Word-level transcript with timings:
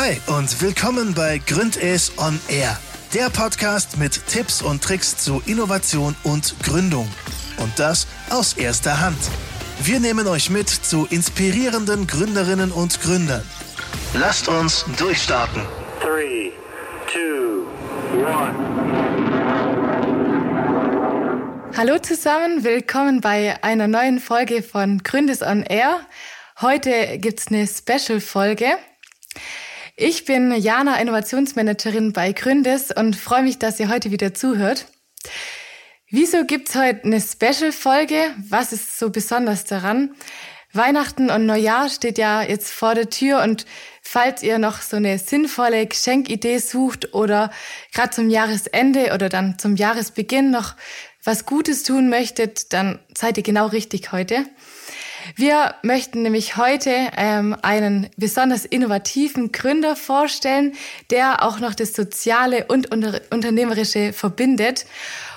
Hi 0.00 0.16
und 0.28 0.62
willkommen 0.62 1.12
bei 1.12 1.38
Gründes 1.44 2.12
on 2.18 2.38
Air, 2.46 2.78
der 3.14 3.30
Podcast 3.30 3.98
mit 3.98 4.28
Tipps 4.28 4.62
und 4.62 4.80
Tricks 4.80 5.16
zu 5.16 5.42
Innovation 5.44 6.14
und 6.22 6.54
Gründung. 6.62 7.08
Und 7.56 7.76
das 7.80 8.06
aus 8.30 8.52
erster 8.52 9.00
Hand. 9.00 9.18
Wir 9.82 9.98
nehmen 9.98 10.28
euch 10.28 10.50
mit 10.50 10.68
zu 10.68 11.08
inspirierenden 11.10 12.06
Gründerinnen 12.06 12.70
und 12.70 13.00
Gründern. 13.00 13.42
Lasst 14.14 14.46
uns 14.46 14.84
durchstarten. 14.98 15.62
3, 16.00 16.52
2, 17.12 18.24
1. 21.72 21.76
Hallo 21.76 21.98
zusammen, 21.98 22.62
willkommen 22.62 23.20
bei 23.20 23.60
einer 23.64 23.88
neuen 23.88 24.20
Folge 24.20 24.62
von 24.62 25.02
Gründes 25.02 25.42
on 25.42 25.64
Air. 25.64 25.98
Heute 26.60 27.18
gibt 27.18 27.40
es 27.40 27.48
eine 27.48 27.66
Special-Folge. 27.66 28.76
Ich 30.00 30.24
bin 30.24 30.52
Jana, 30.52 31.00
Innovationsmanagerin 31.00 32.12
bei 32.12 32.30
Gründes 32.30 32.92
und 32.92 33.16
freue 33.16 33.42
mich, 33.42 33.58
dass 33.58 33.80
ihr 33.80 33.88
heute 33.88 34.12
wieder 34.12 34.32
zuhört. 34.32 34.86
Wieso 36.08 36.44
gibt's 36.44 36.76
heute 36.76 37.02
eine 37.02 37.20
Special-Folge? 37.20 38.32
Was 38.48 38.72
ist 38.72 38.96
so 38.96 39.10
besonders 39.10 39.64
daran? 39.64 40.14
Weihnachten 40.72 41.30
und 41.30 41.46
Neujahr 41.46 41.88
steht 41.88 42.16
ja 42.16 42.42
jetzt 42.42 42.70
vor 42.70 42.94
der 42.94 43.10
Tür 43.10 43.42
und 43.42 43.66
falls 44.00 44.44
ihr 44.44 44.60
noch 44.60 44.82
so 44.82 44.98
eine 44.98 45.18
sinnvolle 45.18 45.84
Geschenkidee 45.84 46.58
sucht 46.58 47.12
oder 47.12 47.50
gerade 47.92 48.10
zum 48.10 48.30
Jahresende 48.30 49.12
oder 49.14 49.28
dann 49.28 49.58
zum 49.58 49.74
Jahresbeginn 49.74 50.52
noch 50.52 50.76
was 51.24 51.44
Gutes 51.44 51.82
tun 51.82 52.08
möchtet, 52.08 52.72
dann 52.72 53.00
seid 53.16 53.36
ihr 53.36 53.42
genau 53.42 53.66
richtig 53.66 54.12
heute. 54.12 54.44
Wir 55.36 55.74
möchten 55.82 56.22
nämlich 56.22 56.56
heute 56.56 56.90
ähm, 57.16 57.56
einen 57.62 58.08
besonders 58.16 58.64
innovativen 58.64 59.52
Gründer 59.52 59.96
vorstellen, 59.96 60.74
der 61.10 61.42
auch 61.44 61.60
noch 61.60 61.74
das 61.74 61.92
Soziale 61.92 62.66
und 62.66 62.90
Unter 62.90 63.20
Unternehmerische 63.30 64.12
verbindet 64.12 64.86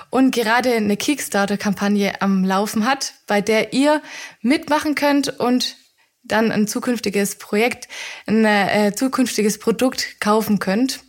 und 0.10 0.34
gerade 0.34 0.74
eine 0.74 0.98
Kickstarter-Kampagne 0.98 2.22
am 2.22 2.44
Laufen 2.44 2.86
hat, 2.86 3.14
bei 3.28 3.42
der 3.42 3.74
ihr 3.74 4.02
mitmachen 4.42 4.96
könnt 4.96 5.40
und 5.40 5.78
dann 6.24 6.52
ein 6.52 6.68
zukünftiges 6.68 7.38
Projekt, 7.38 7.88
ein 8.28 8.46
äh, 8.46 8.94
zukünftiges 8.96 9.58
Produkt 9.58 10.20
kaufen 10.20 10.60
könnt. 10.60 11.02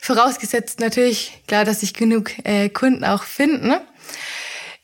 Vorausgesetzt 0.00 0.78
natürlich, 0.80 1.42
klar, 1.46 1.64
dass 1.64 1.80
sich 1.80 1.94
genug 1.94 2.32
äh, 2.44 2.68
Kunden 2.68 3.04
auch 3.04 3.24
finden. 3.24 3.74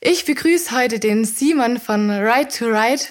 Ich 0.03 0.25
begrüße 0.25 0.75
heute 0.75 0.97
den 0.97 1.25
Simon 1.25 1.79
von 1.79 2.09
Ride 2.09 2.49
to 2.49 2.65
Ride. 2.65 3.03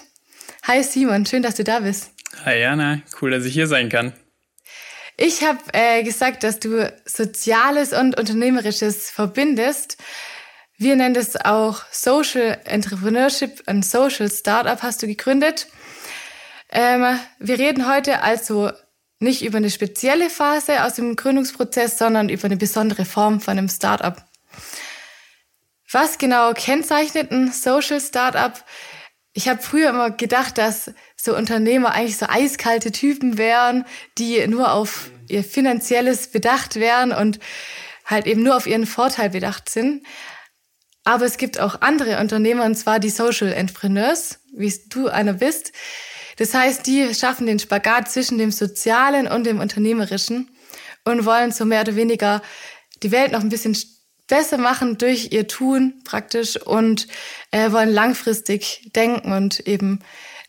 Hi 0.64 0.83
Simon, 0.83 1.24
schön, 1.24 1.41
dass 1.41 1.55
du 1.55 1.62
da 1.62 1.78
bist. 1.78 2.10
Hi 2.44 2.58
Jana, 2.58 3.00
cool, 3.22 3.30
dass 3.30 3.44
ich 3.44 3.55
hier 3.55 3.69
sein 3.69 3.88
kann. 3.88 4.12
Ich 5.16 5.44
habe 5.44 5.61
äh, 5.72 6.02
gesagt, 6.02 6.42
dass 6.42 6.58
du 6.58 6.92
Soziales 7.05 7.92
und 7.92 8.18
Unternehmerisches 8.18 9.08
verbindest. 9.08 9.98
Wir 10.78 10.96
nennen 10.96 11.14
das 11.14 11.36
auch 11.36 11.84
Social 11.92 12.61
Entrepreneurship 12.64 13.62
und 13.68 13.84
Social 13.84 14.28
Startup 14.28 14.83
hast 14.83 15.00
du 15.00 15.06
gegründet. 15.06 15.68
Ähm, 16.72 17.20
wir 17.38 17.61
reden 17.61 17.88
heute 17.88 18.24
also 18.24 18.72
nicht 19.20 19.42
über 19.42 19.58
eine 19.58 19.70
spezielle 19.70 20.28
Phase 20.28 20.83
aus 20.83 20.94
dem 20.94 21.14
Gründungsprozess, 21.14 21.98
sondern 21.98 22.28
über 22.28 22.46
eine 22.46 22.56
besondere 22.56 23.05
Form 23.05 23.41
von 23.41 23.56
einem 23.56 23.68
Startup. 23.68 24.16
Was 25.92 26.19
genau 26.19 26.52
kennzeichnet 26.52 27.33
ein 27.33 27.50
Social 27.50 28.00
Startup? 28.00 28.52
Ich 29.33 29.48
habe 29.48 29.60
früher 29.60 29.91
immer 29.91 30.10
gedacht, 30.10 30.56
dass 30.56 30.92
so 31.16 31.36
Unternehmer 31.36 31.92
eigentlich 31.92 32.16
so 32.16 32.27
eiskalte 32.28 32.92
Typen 32.92 33.38
wären, 33.38 33.84
die 34.16 34.46
nur 34.46 34.72
auf 34.72 35.11
ihr 35.28 35.42
finanzielles 35.42 36.28
bedacht 36.28 36.77
wären 36.77 37.11
und 37.11 37.41
halt 38.05 38.27
eben 38.27 38.42
nur 38.42 38.56
auf 38.56 38.66
ihren 38.66 38.86
Vorteil 38.86 39.30
bedacht 39.30 39.68
sind. 39.68 40.06
Aber 41.02 41.24
es 41.24 41.39
gibt 41.39 41.58
auch 41.58 41.80
andere 41.80 42.20
Unternehmer, 42.20 42.64
und 42.64 42.77
zwar 42.77 43.01
die 43.01 43.11
Social 43.11 43.52
Entrepreneurs, 43.52 44.39
wie 44.52 44.72
du 44.89 45.08
einer 45.08 45.34
bist. 45.34 45.72
Das 46.36 46.55
heißt, 46.55 46.86
die 46.86 47.14
schaffen 47.14 47.46
den 47.46 47.58
Spagat 47.58 48.11
zwischen 48.11 48.39
dem 48.39 48.52
Sozialen 48.52 49.27
und 49.27 49.45
dem 49.45 49.58
Unternehmerischen 49.58 50.51
und 51.05 51.24
wollen 51.24 51.51
so 51.51 51.64
mehr 51.64 51.80
oder 51.80 51.96
weniger 51.96 52.42
die 53.02 53.11
Welt 53.11 53.33
noch 53.33 53.40
ein 53.40 53.48
bisschen 53.48 53.74
besser 54.30 54.57
machen 54.57 54.96
durch 54.96 55.33
ihr 55.33 55.46
Tun 55.46 56.01
praktisch 56.05 56.57
und 56.57 57.07
äh, 57.51 57.70
wollen 57.73 57.91
langfristig 57.91 58.91
denken 58.96 59.33
und 59.33 59.61
eben 59.61 60.01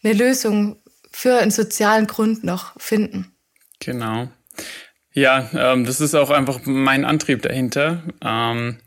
eine 0.04 0.14
Lösung 0.14 0.78
für 1.12 1.40
einen 1.40 1.52
sozialen 1.52 2.08
Grund 2.08 2.44
noch 2.46 2.80
finden. 2.80 3.36
Genau. 3.80 4.30
Ja, 5.14 5.50
ähm, 5.54 5.86
das 5.86 6.00
ist 6.00 6.16
auch 6.16 6.30
einfach 6.30 6.62
mein 6.64 7.04
Antrieb 7.04 7.42
dahinter. 7.42 8.04
Ähm, 8.24 8.78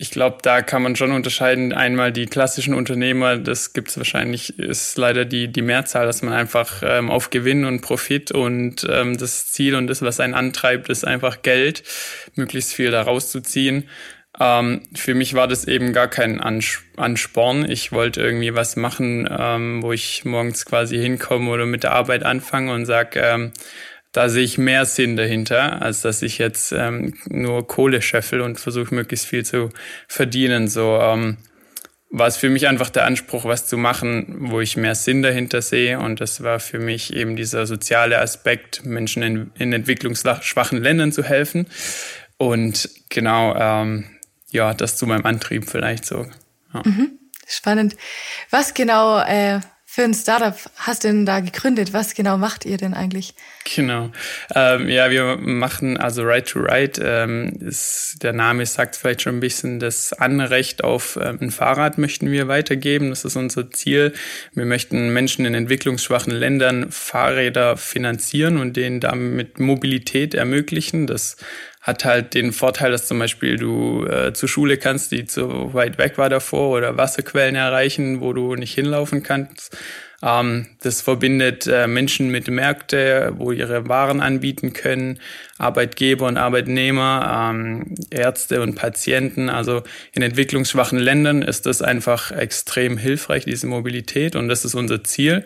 ich 0.00 0.12
glaube, 0.12 0.38
da 0.42 0.62
kann 0.62 0.82
man 0.82 0.94
schon 0.94 1.10
unterscheiden. 1.10 1.72
Einmal 1.72 2.12
die 2.12 2.26
klassischen 2.26 2.72
Unternehmer, 2.72 3.36
das 3.36 3.72
gibt 3.72 3.88
es 3.88 3.96
wahrscheinlich, 3.96 4.56
ist 4.56 4.96
leider 4.96 5.24
die, 5.24 5.48
die 5.48 5.60
Mehrzahl, 5.60 6.06
dass 6.06 6.22
man 6.22 6.32
einfach 6.32 6.82
ähm, 6.84 7.10
auf 7.10 7.30
Gewinn 7.30 7.64
und 7.64 7.80
Profit 7.80 8.30
und 8.30 8.86
ähm, 8.88 9.18
das 9.18 9.48
Ziel 9.48 9.74
und 9.74 9.88
das, 9.88 10.00
was 10.00 10.20
einen 10.20 10.34
antreibt, 10.34 10.88
ist 10.88 11.04
einfach 11.04 11.42
Geld, 11.42 11.82
möglichst 12.36 12.74
viel 12.74 12.92
da 12.92 13.02
rauszuziehen. 13.02 13.88
Ähm, 14.38 14.82
für 14.94 15.14
mich 15.14 15.34
war 15.34 15.48
das 15.48 15.64
eben 15.64 15.92
gar 15.92 16.06
kein 16.06 16.40
Ansporn. 16.40 17.68
Ich 17.68 17.90
wollte 17.90 18.20
irgendwie 18.20 18.54
was 18.54 18.76
machen, 18.76 19.28
ähm, 19.36 19.82
wo 19.82 19.92
ich 19.92 20.24
morgens 20.24 20.64
quasi 20.64 20.96
hinkomme 20.96 21.50
oder 21.50 21.66
mit 21.66 21.82
der 21.82 21.92
Arbeit 21.92 22.22
anfange 22.22 22.72
und 22.72 22.86
sage, 22.86 23.18
ähm, 23.18 23.52
da 24.12 24.28
sehe 24.28 24.44
ich 24.44 24.58
mehr 24.58 24.84
Sinn 24.84 25.16
dahinter, 25.16 25.82
als 25.82 26.00
dass 26.00 26.22
ich 26.22 26.38
jetzt 26.38 26.72
ähm, 26.72 27.14
nur 27.26 27.66
Kohle 27.66 28.00
scheffel 28.02 28.40
und 28.40 28.58
versuche 28.58 28.94
möglichst 28.94 29.26
viel 29.26 29.44
zu 29.44 29.70
verdienen. 30.08 30.68
So 30.68 30.98
ähm, 30.98 31.38
war 32.10 32.26
es 32.26 32.38
für 32.38 32.48
mich 32.48 32.66
einfach 32.68 32.88
der 32.88 33.04
Anspruch, 33.04 33.44
was 33.44 33.66
zu 33.66 33.76
machen, 33.76 34.50
wo 34.50 34.60
ich 34.60 34.76
mehr 34.76 34.94
Sinn 34.94 35.22
dahinter 35.22 35.60
sehe. 35.60 35.98
Und 35.98 36.20
das 36.20 36.42
war 36.42 36.58
für 36.58 36.78
mich 36.78 37.12
eben 37.12 37.36
dieser 37.36 37.66
soziale 37.66 38.18
Aspekt, 38.18 38.84
Menschen 38.84 39.22
in, 39.22 39.50
in 39.58 39.72
entwicklungsschwachen 39.72 40.82
Ländern 40.82 41.12
zu 41.12 41.22
helfen. 41.22 41.66
Und 42.38 42.88
genau, 43.10 43.54
ähm, 43.56 44.06
ja, 44.50 44.72
das 44.72 44.96
zu 44.96 45.06
meinem 45.06 45.26
Antrieb 45.26 45.68
vielleicht 45.68 46.06
so. 46.06 46.26
Ja. 46.72 46.82
Mhm. 46.84 47.18
Spannend. 47.46 47.96
Was 48.50 48.74
genau 48.74 49.20
äh, 49.20 49.60
für 49.90 50.02
ein 50.02 50.12
Startup 50.12 50.54
hast 50.76 51.02
du 51.02 51.08
denn 51.08 51.24
da 51.24 51.40
gegründet? 51.40 51.94
Was 51.94 52.14
genau 52.14 52.36
macht 52.36 52.66
ihr 52.66 52.76
denn 52.76 52.92
eigentlich? 52.92 53.32
Genau. 53.74 54.10
Ähm, 54.54 54.86
ja, 54.90 55.10
wir 55.10 55.38
machen 55.38 55.96
also 55.96 56.24
Right 56.24 56.46
to 56.46 56.60
Ride. 56.60 57.00
Ähm, 57.02 57.58
der 58.22 58.34
Name 58.34 58.66
sagt 58.66 58.96
vielleicht 58.96 59.22
schon 59.22 59.38
ein 59.38 59.40
bisschen, 59.40 59.80
das 59.80 60.12
Anrecht 60.12 60.84
auf 60.84 61.18
ähm, 61.20 61.38
ein 61.40 61.50
Fahrrad 61.50 61.96
möchten 61.96 62.30
wir 62.30 62.48
weitergeben. 62.48 63.08
Das 63.08 63.24
ist 63.24 63.36
unser 63.36 63.70
Ziel. 63.70 64.12
Wir 64.52 64.66
möchten 64.66 65.10
Menschen 65.14 65.46
in 65.46 65.54
entwicklungsschwachen 65.54 66.34
Ländern 66.34 66.92
Fahrräder 66.92 67.78
finanzieren 67.78 68.58
und 68.58 68.76
denen 68.76 69.00
damit 69.00 69.58
Mobilität 69.58 70.34
ermöglichen. 70.34 71.06
Das 71.06 71.38
hat 71.88 72.04
halt 72.04 72.34
den 72.34 72.52
Vorteil, 72.52 72.90
dass 72.90 73.08
zum 73.08 73.18
Beispiel 73.18 73.56
du 73.56 74.04
äh, 74.04 74.34
zur 74.34 74.48
Schule 74.48 74.76
kannst, 74.76 75.10
die 75.10 75.24
zu 75.24 75.72
weit 75.72 75.96
weg 75.96 76.18
war 76.18 76.28
davor, 76.28 76.76
oder 76.76 76.98
Wasserquellen 76.98 77.54
erreichen, 77.54 78.20
wo 78.20 78.34
du 78.34 78.54
nicht 78.56 78.74
hinlaufen 78.74 79.22
kannst. 79.22 79.74
Ähm, 80.22 80.66
das 80.82 81.00
verbindet 81.00 81.66
äh, 81.66 81.86
Menschen 81.86 82.28
mit 82.30 82.48
Märkte, 82.48 83.32
wo 83.38 83.52
ihre 83.52 83.88
Waren 83.88 84.20
anbieten 84.20 84.74
können, 84.74 85.18
Arbeitgeber 85.56 86.26
und 86.26 86.36
Arbeitnehmer, 86.36 87.50
ähm, 87.50 87.94
Ärzte 88.10 88.60
und 88.60 88.74
Patienten. 88.74 89.48
Also 89.48 89.82
in 90.12 90.20
entwicklungsschwachen 90.20 90.98
Ländern 90.98 91.40
ist 91.40 91.64
das 91.64 91.80
einfach 91.80 92.32
extrem 92.32 92.98
hilfreich, 92.98 93.46
diese 93.46 93.66
Mobilität, 93.66 94.36
und 94.36 94.48
das 94.48 94.66
ist 94.66 94.74
unser 94.74 95.04
Ziel. 95.04 95.42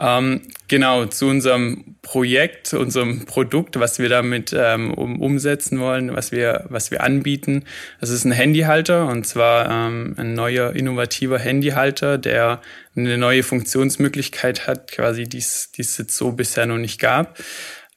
Ähm, 0.00 0.42
genau, 0.68 1.06
zu 1.06 1.26
unserem 1.26 1.96
Projekt, 2.02 2.72
unserem 2.72 3.24
Produkt, 3.26 3.80
was 3.80 3.98
wir 3.98 4.08
damit 4.08 4.54
ähm, 4.56 4.94
um, 4.94 5.20
umsetzen 5.20 5.80
wollen, 5.80 6.14
was 6.14 6.30
wir, 6.30 6.66
was 6.68 6.90
wir 6.90 7.02
anbieten. 7.02 7.64
Das 8.00 8.10
ist 8.10 8.24
ein 8.24 8.30
Handyhalter 8.30 9.08
und 9.08 9.26
zwar 9.26 9.68
ähm, 9.68 10.14
ein 10.16 10.34
neuer, 10.34 10.74
innovativer 10.74 11.38
Handyhalter, 11.38 12.16
der 12.16 12.60
eine 12.96 13.18
neue 13.18 13.42
Funktionsmöglichkeit 13.42 14.68
hat, 14.68 14.92
quasi 14.92 15.24
die 15.24 15.38
es 15.38 15.70
jetzt 15.76 16.16
so 16.16 16.32
bisher 16.32 16.66
noch 16.66 16.78
nicht 16.78 17.00
gab. 17.00 17.38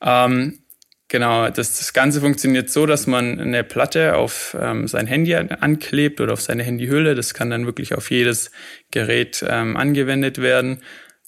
Ähm, 0.01 0.57
Genau, 1.11 1.49
das, 1.49 1.77
das 1.77 1.91
Ganze 1.91 2.21
funktioniert 2.21 2.69
so, 2.69 2.85
dass 2.85 3.05
man 3.05 3.37
eine 3.37 3.65
Platte 3.65 4.15
auf 4.15 4.55
ähm, 4.57 4.87
sein 4.87 5.07
Handy 5.07 5.35
anklebt 5.35 6.21
oder 6.21 6.31
auf 6.31 6.39
seine 6.39 6.63
Handyhülle. 6.63 7.15
Das 7.15 7.33
kann 7.33 7.49
dann 7.49 7.65
wirklich 7.65 7.93
auf 7.95 8.09
jedes 8.11 8.49
Gerät 8.91 9.43
ähm, 9.45 9.75
angewendet 9.75 10.37
werden. 10.37 10.79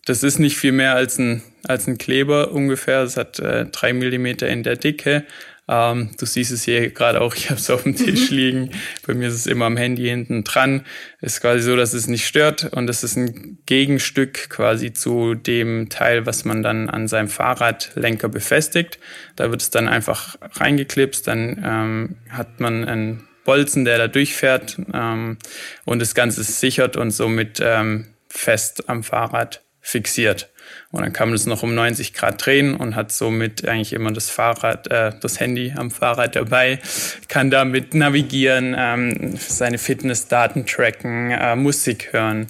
Das 0.06 0.24
ist 0.24 0.40
nicht 0.40 0.58
viel 0.58 0.74
mehr 0.74 0.96
als 0.96 1.18
ein, 1.18 1.44
als 1.66 1.88
ein 1.88 1.98
Kleber 1.98 2.52
ungefähr. 2.52 3.04
Es 3.04 3.16
hat 3.16 3.40
äh, 3.40 3.66
drei 3.66 3.94
Millimeter 3.94 4.48
in 4.48 4.64
der 4.64 4.76
Dicke. 4.76 5.26
Ähm, 5.70 6.12
du 6.20 6.26
siehst 6.26 6.52
es 6.52 6.64
hier 6.64 6.90
gerade 6.90 7.22
auch, 7.22 7.36
ich 7.38 7.50
habe 7.50 7.60
es 7.60 7.70
auf 7.70 7.84
dem 7.84 7.96
Tisch 7.96 8.30
liegen. 8.30 8.72
Bei 9.08 9.14
mir 9.14 9.30
ist 9.30 9.36
es 9.36 9.48
immer 9.48 9.66
am 9.66 9.78
Handy 9.78 10.04
hinten 10.04 10.44
dran. 10.44 10.86
Ist 11.22 11.42
quasi 11.42 11.62
so, 11.62 11.76
dass 11.76 11.94
es 11.94 12.08
nicht 12.08 12.28
stört 12.28 12.66
und 12.74 12.88
das 12.88 13.04
ist 13.04 13.16
ein 13.16 13.60
Gegenstück 13.66 14.50
quasi 14.50 14.92
zu 14.92 15.36
dem 15.36 15.88
Teil, 15.90 16.26
was 16.26 16.44
man 16.44 16.64
dann 16.64 16.90
an 16.90 17.08
seinem 17.08 17.30
Fahrradlenker 17.30 18.28
befestigt. 18.28 19.00
Da 19.38 19.52
wird 19.52 19.62
es 19.62 19.70
dann 19.70 19.88
einfach 19.88 20.36
reingeklipst, 20.42 21.28
dann 21.28 21.64
ähm, 21.66 22.16
hat 22.30 22.60
man 22.60 22.84
einen 22.84 23.28
Bolzen, 23.46 23.86
der 23.86 23.98
da 23.98 24.08
durchfährt 24.08 24.78
ähm, 24.94 25.38
und 25.86 26.02
das 26.02 26.14
Ganze 26.14 26.44
sichert 26.44 26.98
und 26.98 27.12
somit 27.12 27.60
ähm, 27.62 28.08
fest 28.30 28.90
am 28.90 29.04
Fahrrad 29.04 29.62
fixiert. 29.84 30.50
Und 30.92 31.04
dann 31.04 31.14
kann 31.14 31.30
man 31.30 31.36
es 31.36 31.46
noch 31.46 31.62
um 31.62 31.76
90 31.76 32.14
Grad 32.14 32.44
drehen 32.44 32.76
und 32.76 32.96
hat 32.96 33.12
somit 33.12 33.68
eigentlich 33.68 33.94
immer 33.94 34.12
das 34.12 34.30
Fahrrad, 34.30 34.88
äh, 34.88 35.12
das 35.20 35.40
Handy 35.40 35.74
am 35.76 35.92
Fahrrad 35.92 36.36
dabei, 36.36 36.80
kann 37.28 37.52
damit 37.52 37.94
navigieren, 37.94 38.74
ähm, 38.78 39.36
seine 39.38 39.78
Fitnessdaten 39.78 40.66
tracken, 40.66 41.32
äh, 41.32 41.56
Musik 41.56 42.14
hören, 42.14 42.48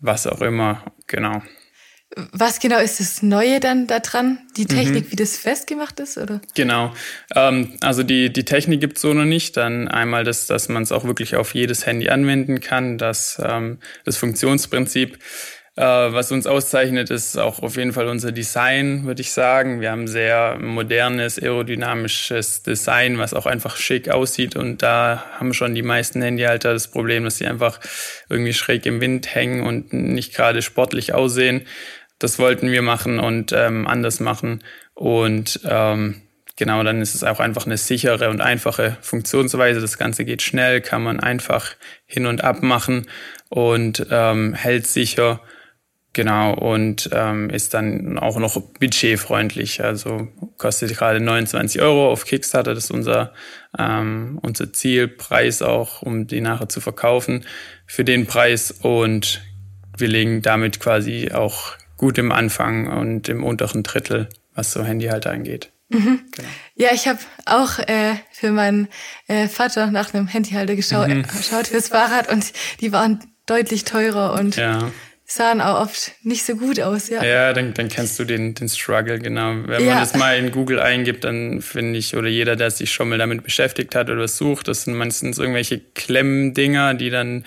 was 0.00 0.26
auch 0.26 0.42
immer, 0.42 0.82
genau. 1.06 1.42
Was 2.32 2.58
genau 2.58 2.78
ist 2.78 3.00
das 3.00 3.22
Neue 3.22 3.60
dann 3.60 3.86
daran? 3.86 4.38
Die 4.56 4.62
mhm. 4.62 4.68
Technik, 4.68 5.06
mhm. 5.06 5.12
wie 5.12 5.16
das 5.16 5.36
festgemacht 5.36 6.00
ist, 6.00 6.16
oder? 6.16 6.40
Genau. 6.54 6.92
Ähm, 7.36 7.76
also 7.82 8.02
die, 8.02 8.32
die 8.32 8.44
Technik 8.44 8.80
gibt's 8.80 9.02
so 9.02 9.12
noch 9.12 9.26
nicht. 9.26 9.56
Dann 9.56 9.88
einmal, 9.88 10.24
das, 10.24 10.46
dass 10.46 10.68
man 10.68 10.82
es 10.82 10.90
auch 10.90 11.04
wirklich 11.04 11.36
auf 11.36 11.54
jedes 11.54 11.86
Handy 11.86 12.08
anwenden 12.08 12.60
kann, 12.60 12.96
das, 12.96 13.40
ähm, 13.44 13.78
das 14.04 14.16
Funktionsprinzip. 14.16 15.18
Äh, 15.78 16.12
was 16.12 16.32
uns 16.32 16.48
auszeichnet, 16.48 17.08
ist 17.08 17.38
auch 17.38 17.62
auf 17.62 17.76
jeden 17.76 17.92
Fall 17.92 18.08
unser 18.08 18.32
Design, 18.32 19.04
würde 19.04 19.20
ich 19.20 19.30
sagen. 19.30 19.80
Wir 19.80 19.92
haben 19.92 20.08
sehr 20.08 20.58
modernes, 20.58 21.40
aerodynamisches 21.40 22.64
Design, 22.64 23.18
was 23.18 23.32
auch 23.32 23.46
einfach 23.46 23.76
schick 23.76 24.08
aussieht. 24.08 24.56
Und 24.56 24.82
da 24.82 25.24
haben 25.38 25.54
schon 25.54 25.76
die 25.76 25.84
meisten 25.84 26.20
Handyhalter 26.20 26.72
das 26.72 26.88
Problem, 26.88 27.22
dass 27.22 27.38
sie 27.38 27.46
einfach 27.46 27.78
irgendwie 28.28 28.54
schräg 28.54 28.86
im 28.86 29.00
Wind 29.00 29.32
hängen 29.32 29.62
und 29.62 29.92
nicht 29.92 30.34
gerade 30.34 30.62
sportlich 30.62 31.14
aussehen. 31.14 31.62
Das 32.18 32.40
wollten 32.40 32.72
wir 32.72 32.82
machen 32.82 33.20
und 33.20 33.52
ähm, 33.52 33.86
anders 33.86 34.18
machen. 34.18 34.64
Und 34.94 35.60
ähm, 35.64 36.22
genau, 36.56 36.82
dann 36.82 37.00
ist 37.00 37.14
es 37.14 37.22
auch 37.22 37.38
einfach 37.38 37.66
eine 37.66 37.76
sichere 37.76 38.30
und 38.30 38.40
einfache 38.40 38.96
Funktionsweise. 39.00 39.80
Das 39.80 39.96
Ganze 39.96 40.24
geht 40.24 40.42
schnell, 40.42 40.80
kann 40.80 41.04
man 41.04 41.20
einfach 41.20 41.76
hin 42.04 42.26
und 42.26 42.42
ab 42.42 42.64
machen 42.64 43.06
und 43.48 44.04
ähm, 44.10 44.54
hält 44.54 44.88
sicher 44.88 45.40
Genau, 46.14 46.54
und 46.54 47.10
ähm, 47.12 47.50
ist 47.50 47.74
dann 47.74 48.18
auch 48.18 48.38
noch 48.38 48.60
budgetfreundlich. 48.80 49.84
Also 49.84 50.28
kostet 50.56 50.96
gerade 50.96 51.20
29 51.20 51.80
Euro 51.80 52.10
auf 52.10 52.24
Kickstarter. 52.24 52.74
Das 52.74 52.84
ist 52.84 52.90
unser, 52.90 53.32
ähm, 53.78 54.38
unser 54.42 54.72
Zielpreis 54.72 55.62
auch, 55.62 56.02
um 56.02 56.26
die 56.26 56.40
nachher 56.40 56.68
zu 56.68 56.80
verkaufen 56.80 57.44
für 57.86 58.04
den 58.04 58.26
Preis. 58.26 58.70
Und 58.70 59.42
wir 59.96 60.08
legen 60.08 60.42
damit 60.42 60.80
quasi 60.80 61.30
auch 61.32 61.74
gut 61.96 62.18
im 62.18 62.32
Anfang 62.32 62.88
und 62.88 63.28
im 63.28 63.44
unteren 63.44 63.82
Drittel, 63.82 64.28
was 64.54 64.72
so 64.72 64.82
Handy 64.82 65.06
halt 65.06 65.26
angeht. 65.26 65.70
Mhm. 65.90 66.22
Genau. 66.32 66.48
Ja, 66.74 66.88
ich 66.92 67.06
habe 67.06 67.18
auch 67.44 67.78
äh, 67.78 68.14
für 68.32 68.50
meinen 68.50 68.88
äh, 69.26 69.46
Vater 69.46 69.90
nach 69.90 70.12
einem 70.14 70.26
Handyhalter 70.26 70.74
geschaut, 70.74 71.08
mhm. 71.08 71.22
geschaut 71.22 71.68
fürs 71.68 71.88
Fahrrad 71.88 72.30
und 72.30 72.52
die 72.80 72.92
waren 72.92 73.20
deutlich 73.46 73.84
teurer 73.84 74.32
und 74.32 74.56
ja 74.56 74.90
sahen 75.30 75.60
auch 75.60 75.82
oft 75.82 76.12
nicht 76.22 76.44
so 76.46 76.56
gut 76.56 76.80
aus, 76.80 77.10
ja. 77.10 77.22
Ja, 77.22 77.52
dann, 77.52 77.74
dann 77.74 77.88
kennst 77.88 78.18
du 78.18 78.24
den, 78.24 78.54
den 78.54 78.68
Struggle, 78.70 79.18
genau. 79.18 79.56
Wenn 79.66 79.84
ja. 79.84 79.94
man 79.94 79.98
das 80.00 80.14
mal 80.14 80.38
in 80.38 80.50
Google 80.50 80.80
eingibt, 80.80 81.24
dann 81.24 81.60
finde 81.60 81.98
ich, 81.98 82.16
oder 82.16 82.28
jeder, 82.28 82.56
der 82.56 82.70
sich 82.70 82.90
schon 82.90 83.10
mal 83.10 83.18
damit 83.18 83.44
beschäftigt 83.44 83.94
hat 83.94 84.08
oder 84.08 84.22
was 84.22 84.38
sucht, 84.38 84.68
das 84.68 84.84
sind 84.84 84.94
meistens 84.94 85.38
irgendwelche 85.38 85.80
Klemmdinger, 85.80 86.94
die 86.94 87.10
dann, 87.10 87.44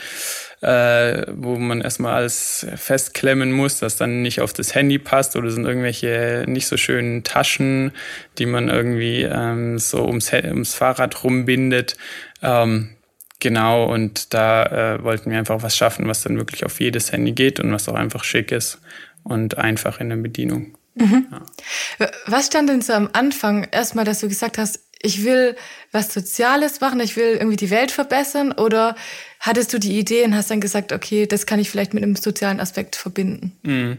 äh, 0.62 1.26
wo 1.32 1.56
man 1.56 1.82
erstmal 1.82 2.14
alles 2.14 2.68
festklemmen 2.76 3.52
muss, 3.52 3.80
das 3.80 3.98
dann 3.98 4.22
nicht 4.22 4.42
auf 4.42 4.54
das 4.54 4.76
Handy 4.76 5.00
passt 5.00 5.36
oder 5.36 5.50
sind 5.50 5.66
irgendwelche 5.66 6.46
nicht 6.48 6.68
so 6.68 6.78
schönen 6.78 7.24
Taschen, 7.24 7.94
die 8.38 8.46
man 8.46 8.70
irgendwie 8.70 9.24
ähm, 9.24 9.80
so 9.80 10.06
ums, 10.06 10.32
ums 10.32 10.76
Fahrrad 10.76 11.24
rumbindet. 11.24 11.98
Ähm, 12.44 12.92
Genau, 13.42 13.92
und 13.92 14.36
da 14.36 14.66
äh, 14.66 15.04
wollten 15.04 15.32
wir 15.32 15.40
einfach 15.40 15.64
was 15.64 15.76
schaffen, 15.76 16.08
was 16.08 16.22
dann 16.22 16.38
wirklich 16.38 16.64
auf 16.64 16.80
jedes 16.80 17.12
Handy 17.12 17.32
geht 17.32 17.60
und 17.60 17.74
was 17.74 17.90
auch 17.90 17.96
einfach 17.96 18.24
schick 18.24 18.52
ist 18.52 18.80
und 19.24 19.58
einfach 19.58 20.00
in 20.00 20.10
der 20.10 20.18
Bedienung. 20.18 20.78
Mhm. 20.94 21.26
Ja. 21.32 22.12
Was 22.28 22.46
stand 22.48 22.70
denn 22.70 22.82
so 22.82 22.94
am 22.94 23.10
Anfang? 23.14 23.68
Erstmal, 23.72 24.06
dass 24.06 24.20
du 24.20 24.28
gesagt 24.28 24.60
hast, 24.60 24.82
ich 25.02 25.24
will 25.24 25.56
was 25.92 26.14
Soziales 26.14 26.80
machen, 26.80 27.00
ich 27.00 27.16
will 27.16 27.34
irgendwie 27.34 27.58
die 27.58 27.70
Welt 27.70 27.92
verbessern 27.92 28.52
oder 28.52 28.96
hattest 29.40 29.74
du 29.74 29.80
die 29.80 29.98
Idee 29.98 30.24
und 30.24 30.36
hast 30.36 30.52
dann 30.52 30.62
gesagt, 30.62 30.94
okay, 30.94 31.26
das 31.26 31.46
kann 31.46 31.60
ich 31.60 31.70
vielleicht 31.70 31.94
mit 31.94 32.04
einem 32.04 32.16
sozialen 32.16 32.60
Aspekt 32.60 32.96
verbinden? 32.96 33.54
Mhm. 33.64 33.98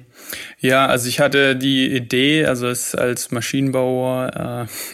Ja, 0.60 0.86
also 0.86 1.08
ich 1.08 1.20
hatte 1.20 1.56
die 1.56 1.94
Idee, 1.94 2.46
also 2.46 2.68
als 2.68 3.30
Maschinenbauer 3.30 4.28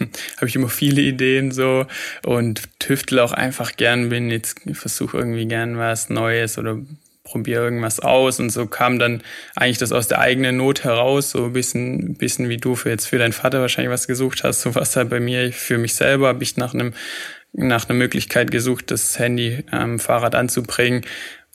äh, 0.01 0.05
habe 0.37 0.47
ich 0.47 0.57
immer 0.57 0.71
viele 0.71 1.03
Ideen 1.03 1.53
so 1.53 1.87
und 2.25 2.63
tüftel 2.79 3.21
auch 3.21 3.33
einfach 3.33 3.77
gern, 3.77 4.09
bin 4.09 4.31
jetzt 4.31 4.61
versuche 4.73 5.19
irgendwie 5.19 5.47
gern 5.47 5.79
was 5.79 6.09
Neues 6.09 6.59
oder 6.59 6.79
probiere 7.29 7.65
irgendwas 7.65 8.01
aus. 8.01 8.41
Und 8.41 8.51
so 8.51 8.67
kam 8.67 8.99
dann 8.99 9.23
eigentlich 9.55 9.79
das 9.79 9.93
aus 9.93 10.09
der 10.09 10.21
eigenen 10.21 10.57
Not 10.57 10.85
heraus, 10.85 11.31
so 11.31 11.45
ein 11.45 11.53
bisschen, 11.53 12.15
bisschen 12.15 12.49
wie 12.49 12.57
du 12.57 12.75
für 12.75 12.91
jetzt 12.91 13.07
für 13.07 13.19
deinen 13.19 13.33
Vater 13.33 13.61
wahrscheinlich 13.61 13.93
was 13.93 14.07
gesucht 14.07 14.45
hast, 14.45 14.63
so 14.63 14.75
was 14.75 14.97
halt 14.97 15.11
bei 15.11 15.21
mir. 15.21 15.53
Für 15.53 15.79
mich 15.79 15.95
selber 15.95 16.29
habe 16.29 16.43
ich 16.43 16.57
nach 16.57 16.75
einem 16.75 16.95
nach 17.53 17.89
einer 17.89 17.99
Möglichkeit 17.99 18.51
gesucht, 18.51 18.91
das 18.91 19.19
Handy 19.19 19.65
am 19.71 19.99
Fahrrad 19.99 20.35
anzubringen 20.35 21.03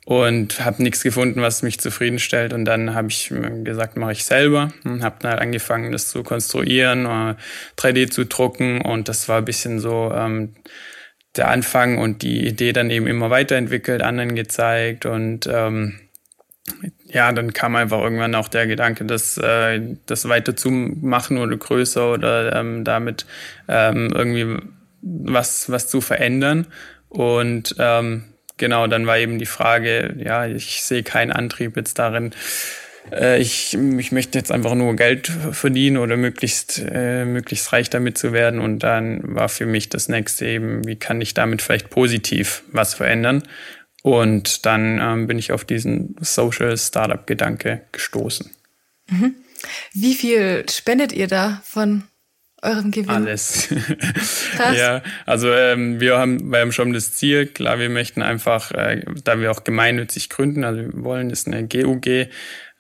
und 0.06 0.60
habe 0.66 0.84
nichts 0.84 1.02
gefunden, 1.02 1.42
was 1.42 1.62
mich 1.62 1.80
zufriedenstellt. 1.80 2.52
Und 2.52 2.66
dann 2.66 2.94
habe 2.94 3.08
ich 3.08 3.32
gesagt, 3.64 3.96
mache 3.96 4.12
ich 4.12 4.26
selber. 4.26 4.74
Und 4.84 5.04
habe 5.04 5.16
dann 5.20 5.32
halt 5.32 5.42
angefangen, 5.42 5.92
das 5.92 6.10
zu 6.10 6.24
konstruieren, 6.24 7.06
3D 7.78 8.02
äh, 8.02 8.10
zu 8.10 8.26
drucken. 8.26 8.82
Und 8.82 9.08
das 9.08 9.30
war 9.30 9.38
ein 9.38 9.46
bisschen 9.46 9.80
so 9.80 10.12
ähm, 10.14 10.56
der 11.36 11.50
Anfang 11.50 11.98
und 11.98 12.22
die 12.22 12.46
Idee 12.48 12.74
dann 12.74 12.90
eben 12.90 13.08
immer 13.08 13.30
weiterentwickelt, 13.30 14.02
anderen 14.02 14.36
gezeigt 14.36 15.06
und 15.06 15.48
ähm, 15.48 16.00
ja, 17.06 17.32
dann 17.32 17.54
kam 17.54 17.76
einfach 17.76 18.02
irgendwann 18.02 18.36
auch 18.36 18.48
der 18.48 18.68
Gedanke, 18.68 19.06
das, 19.06 19.38
äh, 19.38 19.82
das 20.06 20.28
weiter 20.30 20.56
zu 20.56 20.72
machen 20.72 21.38
oder 21.38 21.58
größer 21.58 22.12
oder 22.12 22.56
ähm, 22.56 22.84
damit 22.84 23.26
ähm, 23.68 24.12
irgendwie 24.14 24.58
was, 25.02 25.70
was 25.70 25.90
zu 25.90 26.02
verändern. 26.02 26.68
Und 27.10 27.76
ähm, 27.80 28.24
genau, 28.58 28.88
dann 28.88 29.06
war 29.06 29.18
eben 29.18 29.40
die 29.40 29.46
Frage, 29.46 30.16
ja, 30.18 30.46
ich 30.48 30.84
sehe 30.84 31.04
keinen 31.04 31.32
Antrieb 31.32 31.76
jetzt 31.76 32.00
darin, 32.00 32.34
äh, 33.12 33.42
ich, 33.42 33.74
ich 33.74 34.12
möchte 34.12 34.38
jetzt 34.38 34.52
einfach 34.52 34.76
nur 34.76 34.96
Geld 34.96 35.28
verdienen 35.52 35.98
oder 35.98 36.18
möglichst, 36.18 36.84
äh, 36.86 37.26
möglichst 37.26 37.72
reich 37.74 37.90
damit 37.90 38.18
zu 38.18 38.34
werden. 38.34 38.60
Und 38.60 38.80
dann 38.80 39.36
war 39.36 39.50
für 39.50 39.66
mich 39.66 39.90
das 39.90 40.10
nächste 40.10 40.46
eben, 40.46 40.86
wie 40.88 40.96
kann 40.96 41.22
ich 41.22 41.34
damit 41.34 41.62
vielleicht 41.62 41.90
positiv 41.90 42.64
was 42.72 42.94
verändern? 42.94 43.44
Und 44.02 44.66
dann 44.66 45.00
ähm, 45.02 45.28
bin 45.28 45.40
ich 45.40 45.52
auf 45.52 45.64
diesen 45.64 46.16
Social 46.20 46.78
Startup 46.78 47.26
Gedanke 47.26 47.84
gestoßen. 47.92 48.52
Mhm. 49.10 49.36
Wie 49.94 50.14
viel 50.14 50.66
spendet 50.70 51.14
ihr 51.14 51.28
da 51.28 51.62
von 51.64 52.04
eurem 52.62 52.92
Gewinn? 52.92 53.10
Alles. 53.10 53.70
Ja, 54.76 55.02
also 55.26 55.52
ähm, 55.52 56.00
wir, 56.00 56.18
haben, 56.18 56.52
wir 56.52 56.60
haben 56.60 56.72
schon 56.72 56.94
das 56.94 57.12
Ziel, 57.14 57.48
klar, 57.48 57.80
wir 57.80 57.90
möchten 57.90 58.22
einfach, 58.22 58.72
äh, 58.72 59.04
da 59.24 59.40
wir 59.40 59.50
auch 59.50 59.64
gemeinnützig 59.64 60.30
gründen, 60.30 60.64
also 60.64 60.82
wir 60.82 61.04
wollen, 61.04 61.32
ist 61.32 61.48
eine 61.48 61.68
GUG, 61.68 62.28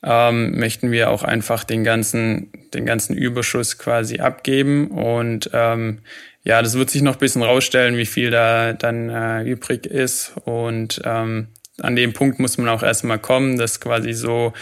ähm, 0.03 0.57
möchten 0.60 0.91
wir 0.91 1.10
auch 1.10 1.24
einfach 1.24 1.63
den 1.63 1.83
ganzen, 1.83 2.51
den 2.74 2.86
ganzen 2.86 3.15
Überschuss 3.15 3.77
quasi 3.77 4.19
abgeben 4.19 4.88
und 4.88 5.50
ähm, 5.53 6.00
ja, 6.43 6.62
das 6.62 6.74
wird 6.74 6.89
sich 6.89 7.01
noch 7.01 7.13
ein 7.13 7.19
bisschen 7.19 7.43
rausstellen, 7.43 7.95
wie 7.95 8.05
viel 8.05 8.29
da 8.29 8.74
dann 8.74 9.10
äh, 9.10 9.43
übrig 9.43 9.86
ist 9.86 10.33
und 10.45 11.01
ähm, 11.05 11.48
an 11.81 11.95
dem 11.95 12.13
Punkt 12.13 12.39
muss 12.39 12.57
man 12.57 12.69
auch 12.69 12.83
erstmal 12.83 13.19
kommen, 13.19 13.57
das 13.57 13.79
quasi 13.79 14.13
so 14.13 14.53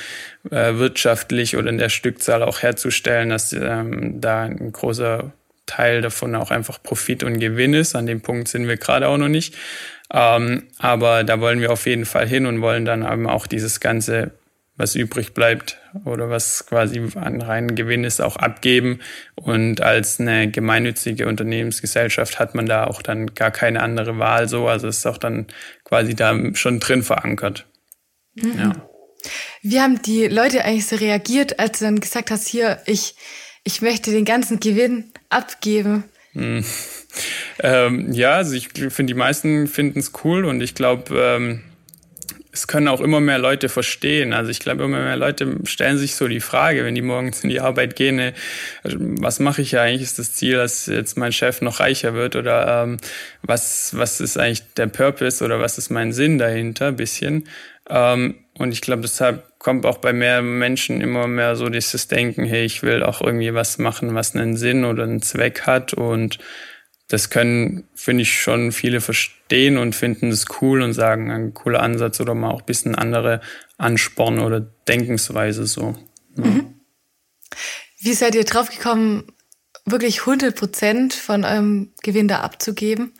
äh, 0.50 0.75
wirtschaftlich 0.75 1.57
oder 1.57 1.69
in 1.69 1.77
der 1.77 1.89
Stückzahl 1.89 2.41
auch 2.41 2.62
herzustellen, 2.62 3.29
dass 3.29 3.51
ähm, 3.51 4.21
da 4.21 4.43
ein 4.43 4.71
großer 4.71 5.33
Teil 5.65 6.01
davon 6.01 6.36
auch 6.36 6.51
einfach 6.51 6.81
Profit 6.81 7.24
und 7.24 7.39
Gewinn 7.39 7.74
ist. 7.74 7.95
An 7.95 8.05
dem 8.05 8.21
Punkt 8.21 8.48
sind 8.48 8.67
wir 8.67 8.77
gerade 8.77 9.07
auch 9.07 9.17
noch 9.17 9.27
nicht. 9.27 9.55
Ähm, 10.13 10.63
aber 10.77 11.24
da 11.24 11.39
wollen 11.39 11.62
wir 11.62 11.71
auf 11.71 11.86
jeden 11.86 12.05
Fall 12.05 12.27
hin 12.27 12.45
und 12.45 12.62
wollen 12.62 12.86
dann 12.86 13.03
eben 13.03 13.27
auch 13.27 13.48
dieses 13.48 13.79
ganze 13.79 14.31
was 14.81 14.95
übrig 14.95 15.33
bleibt 15.33 15.77
oder 16.05 16.29
was 16.29 16.65
quasi 16.65 17.01
an 17.15 17.41
reinen 17.41 17.75
Gewinn 17.75 18.03
ist, 18.03 18.19
auch 18.19 18.35
abgeben. 18.35 19.00
Und 19.35 19.81
als 19.81 20.19
eine 20.19 20.50
gemeinnützige 20.50 21.27
Unternehmensgesellschaft 21.27 22.39
hat 22.39 22.55
man 22.55 22.65
da 22.65 22.85
auch 22.85 23.01
dann 23.01 23.35
gar 23.35 23.51
keine 23.51 23.83
andere 23.83 24.17
Wahl 24.17 24.50
so. 24.50 24.67
Also 24.67 24.88
ist 24.88 25.05
auch 25.05 25.19
dann 25.19 25.45
quasi 25.83 26.15
da 26.15 26.35
schon 26.55 26.79
drin 26.79 27.03
verankert. 27.03 27.67
Mhm. 28.33 28.57
Ja. 28.57 28.89
Wie 29.61 29.79
haben 29.79 30.01
die 30.01 30.27
Leute 30.27 30.65
eigentlich 30.65 30.88
so 30.88 30.95
reagiert, 30.95 31.59
als 31.59 31.79
du 31.79 31.85
dann 31.85 32.00
gesagt 32.00 32.31
hast, 32.31 32.47
hier, 32.47 32.81
ich, 32.88 33.15
ich 33.63 33.83
möchte 33.83 34.09
den 34.09 34.25
ganzen 34.25 34.59
Gewinn 34.59 35.11
abgeben? 35.29 36.05
Hm. 36.33 36.65
Ähm, 37.59 38.13
ja, 38.13 38.35
also 38.35 38.53
ich 38.53 38.69
finde, 38.69 39.13
die 39.13 39.19
meisten 39.19 39.67
finden 39.67 40.00
es 40.00 40.13
cool 40.23 40.45
und 40.45 40.61
ich 40.61 40.75
glaube, 40.75 41.13
ähm, 41.13 41.61
es 42.53 42.67
können 42.67 42.88
auch 42.88 43.00
immer 43.00 43.20
mehr 43.20 43.39
Leute 43.39 43.70
verstehen. 43.70 44.34
Also 44.34 44.51
ich 44.51 44.60
glaube, 44.60 44.84
immer 44.84 45.00
mehr 45.00 45.15
Leute 45.15 45.58
stellen 45.63 45.98
sich 45.98 46.15
so 46.15 46.27
die 46.27 46.41
Frage, 46.41 46.84
wenn 46.84 46.96
die 46.96 47.01
morgens 47.01 47.43
in 47.43 47.50
die 47.50 47.62
Arbeit 47.62 47.96
gehen, 47.96 48.17
ne, 48.17 48.34
also 48.84 48.98
was 49.00 49.39
mache 49.39 49.62
ich 49.62 49.72
ja 49.72 49.81
eigentlich? 49.81 50.01
Ist 50.01 50.20
das 50.20 50.34
Ziel, 50.34 50.58
dass 50.58 50.88
jetzt 50.88 51.17
mein 51.17 51.31
Chef 51.31 51.62
noch 51.62 51.79
reicher 51.79 52.13
wird? 52.13 52.36
Oder 52.36 52.84
ähm, 52.84 52.98
was, 53.41 53.98
was 53.98 54.20
ist 54.20 54.38
eigentlich 54.38 54.74
der 54.74 54.88
Purpose 54.88 55.43
oder 55.43 55.60
was 55.60 55.77
ist 55.77 55.89
mein 55.89 56.12
Sinn 56.12 56.38
dahinter? 56.38 56.91
Bisschen. 56.91 57.48
Ähm, 57.89 58.36
und 58.58 58.72
ich 58.72 58.81
glaube, 58.81 59.03
deshalb 59.03 59.58
kommt 59.58 59.86
auch 59.86 60.00
bei 60.00 60.12
mehr 60.12 60.41
Menschen 60.41 61.01
immer 61.01 61.27
mehr 61.27 61.55
so 61.55 61.70
dieses 61.70 62.08
Denken, 62.08 62.46
hey, 62.46 62.65
ich 62.65 62.84
will 62.84 63.03
auch 63.03 63.22
irgendwie 63.22 63.53
was 63.53 63.77
machen, 63.77 64.13
was 64.13 64.36
einen 64.36 64.58
Sinn 64.58 64.84
oder 64.84 65.03
einen 65.03 65.22
Zweck 65.22 65.62
hat. 65.62 65.93
Und 65.93 66.38
das 67.11 67.29
können, 67.29 67.83
finde 67.93 68.21
ich, 68.21 68.39
schon 68.39 68.71
viele 68.71 69.01
verstehen 69.01 69.77
und 69.77 69.95
finden 69.95 70.29
es 70.29 70.45
cool 70.61 70.81
und 70.81 70.93
sagen, 70.93 71.29
ein 71.29 71.53
cooler 71.53 71.81
Ansatz 71.81 72.21
oder 72.21 72.35
mal 72.35 72.51
auch 72.51 72.61
ein 72.61 72.65
bisschen 72.65 72.95
andere 72.95 73.41
Ansporn 73.77 74.39
oder 74.39 74.61
Denkensweise 74.61 75.67
so. 75.67 75.95
Ja. 76.37 76.45
Mhm. 76.45 76.75
Wie 77.99 78.13
seid 78.13 78.33
ihr 78.35 78.45
drauf 78.45 78.69
gekommen, 78.69 79.25
wirklich 79.85 80.21
100 80.21 80.55
Prozent 80.55 81.13
von 81.13 81.43
eurem 81.43 81.91
Gewinn 82.01 82.29
da 82.29 82.39
abzugeben 82.39 83.11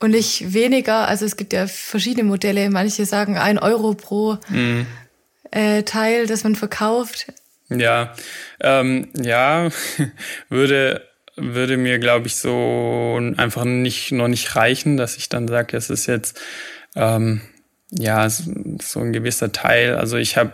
und 0.00 0.10
nicht 0.10 0.52
weniger? 0.52 1.06
Also 1.06 1.24
es 1.24 1.36
gibt 1.36 1.52
ja 1.52 1.68
verschiedene 1.68 2.24
Modelle. 2.24 2.70
Manche 2.70 3.06
sagen 3.06 3.38
ein 3.38 3.60
Euro 3.60 3.94
pro 3.94 4.38
mhm. 4.48 4.86
äh, 5.52 5.84
Teil, 5.84 6.26
das 6.26 6.42
man 6.42 6.56
verkauft. 6.56 7.32
Ja, 7.68 8.14
ähm, 8.60 9.10
ja, 9.14 9.70
würde 10.48 11.08
würde 11.36 11.76
mir, 11.76 11.98
glaube 11.98 12.26
ich, 12.26 12.36
so 12.36 13.18
einfach 13.36 13.64
nicht 13.64 14.12
noch 14.12 14.28
nicht 14.28 14.54
reichen, 14.54 14.96
dass 14.96 15.16
ich 15.16 15.28
dann 15.28 15.48
sage, 15.48 15.76
es 15.76 15.90
ist 15.90 16.06
jetzt 16.06 16.40
ähm, 16.94 17.40
ja 17.90 18.28
so 18.28 19.00
ein 19.00 19.12
gewisser 19.12 19.52
Teil. 19.52 19.96
Also 19.96 20.16
ich 20.16 20.36
habe, 20.36 20.52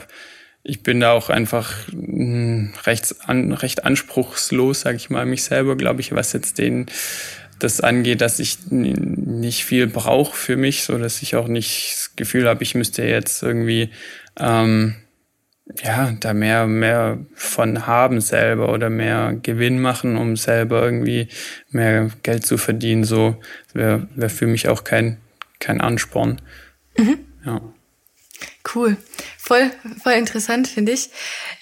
ich 0.62 0.82
bin 0.82 1.00
da 1.00 1.12
auch 1.12 1.30
einfach 1.30 1.72
hm, 1.90 2.72
recht, 2.84 3.14
an, 3.26 3.52
recht 3.52 3.84
anspruchslos, 3.84 4.82
sage 4.82 4.96
ich 4.96 5.10
mal, 5.10 5.26
mich 5.26 5.44
selber, 5.44 5.76
glaube 5.76 6.00
ich, 6.00 6.12
was 6.12 6.32
jetzt 6.32 6.58
den 6.58 6.86
das 7.58 7.80
angeht, 7.80 8.20
dass 8.20 8.38
ich 8.38 8.70
nicht 8.70 9.64
viel 9.64 9.88
brauche 9.88 10.36
für 10.36 10.56
mich, 10.56 10.84
so 10.84 10.96
dass 10.96 11.22
ich 11.22 11.34
auch 11.34 11.48
nicht 11.48 11.92
das 11.92 12.16
Gefühl 12.16 12.48
habe, 12.48 12.62
ich 12.62 12.76
müsste 12.76 13.02
jetzt 13.02 13.42
irgendwie 13.42 13.90
ähm, 14.38 14.94
ja, 15.82 16.12
da 16.20 16.32
mehr, 16.34 16.66
mehr 16.66 17.18
von 17.34 17.86
haben 17.86 18.20
selber 18.20 18.72
oder 18.72 18.90
mehr 18.90 19.38
Gewinn 19.42 19.80
machen, 19.80 20.16
um 20.16 20.36
selber 20.36 20.82
irgendwie 20.82 21.28
mehr 21.70 22.10
Geld 22.22 22.46
zu 22.46 22.58
verdienen. 22.58 23.04
So 23.04 23.36
wäre 23.72 24.08
wär 24.14 24.30
für 24.30 24.46
mich 24.46 24.68
auch 24.68 24.84
kein, 24.84 25.18
kein 25.60 25.80
Ansporn. 25.80 26.40
Mhm. 26.96 27.18
Ja. 27.44 27.60
Cool. 28.74 28.96
Voll, 29.36 29.70
voll 30.02 30.12
interessant, 30.12 30.68
finde 30.68 30.92
ich. 30.92 31.10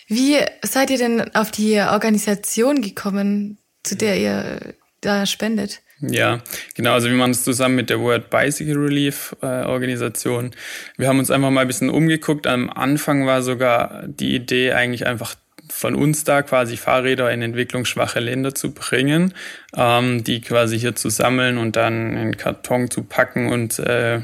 Wie 0.08 0.38
seid 0.62 0.90
ihr 0.90 0.98
denn 0.98 1.34
auf 1.34 1.50
die 1.50 1.78
Organisation 1.78 2.82
gekommen, 2.82 3.58
zu 3.82 3.96
der 3.96 4.18
ihr 4.18 4.74
da 5.00 5.26
spendet? 5.26 5.82
Ja, 6.00 6.42
genau. 6.74 6.92
Also 6.92 7.08
wir 7.08 7.16
machen 7.16 7.30
es 7.30 7.42
zusammen 7.42 7.76
mit 7.76 7.88
der 7.88 8.00
World 8.00 8.28
Bicycle 8.28 8.76
Relief 8.76 9.34
äh, 9.40 9.46
Organisation. 9.46 10.50
Wir 10.98 11.08
haben 11.08 11.18
uns 11.18 11.30
einfach 11.30 11.50
mal 11.50 11.62
ein 11.62 11.66
bisschen 11.66 11.88
umgeguckt. 11.88 12.46
Am 12.46 12.68
Anfang 12.68 13.26
war 13.26 13.42
sogar 13.42 14.04
die 14.06 14.34
Idee 14.34 14.72
eigentlich 14.72 15.06
einfach 15.06 15.36
von 15.68 15.94
uns 15.94 16.24
da 16.24 16.42
quasi 16.42 16.76
Fahrräder 16.76 17.30
in 17.32 17.42
entwicklungsschwache 17.42 18.20
Länder 18.20 18.54
zu 18.54 18.72
bringen, 18.72 19.34
ähm, 19.74 20.22
die 20.22 20.40
quasi 20.40 20.78
hier 20.78 20.94
zu 20.94 21.08
sammeln 21.08 21.58
und 21.58 21.76
dann 21.76 22.16
in 22.16 22.36
Karton 22.36 22.90
zu 22.90 23.02
packen 23.02 23.48
und 23.48 23.78
äh, 23.78 24.20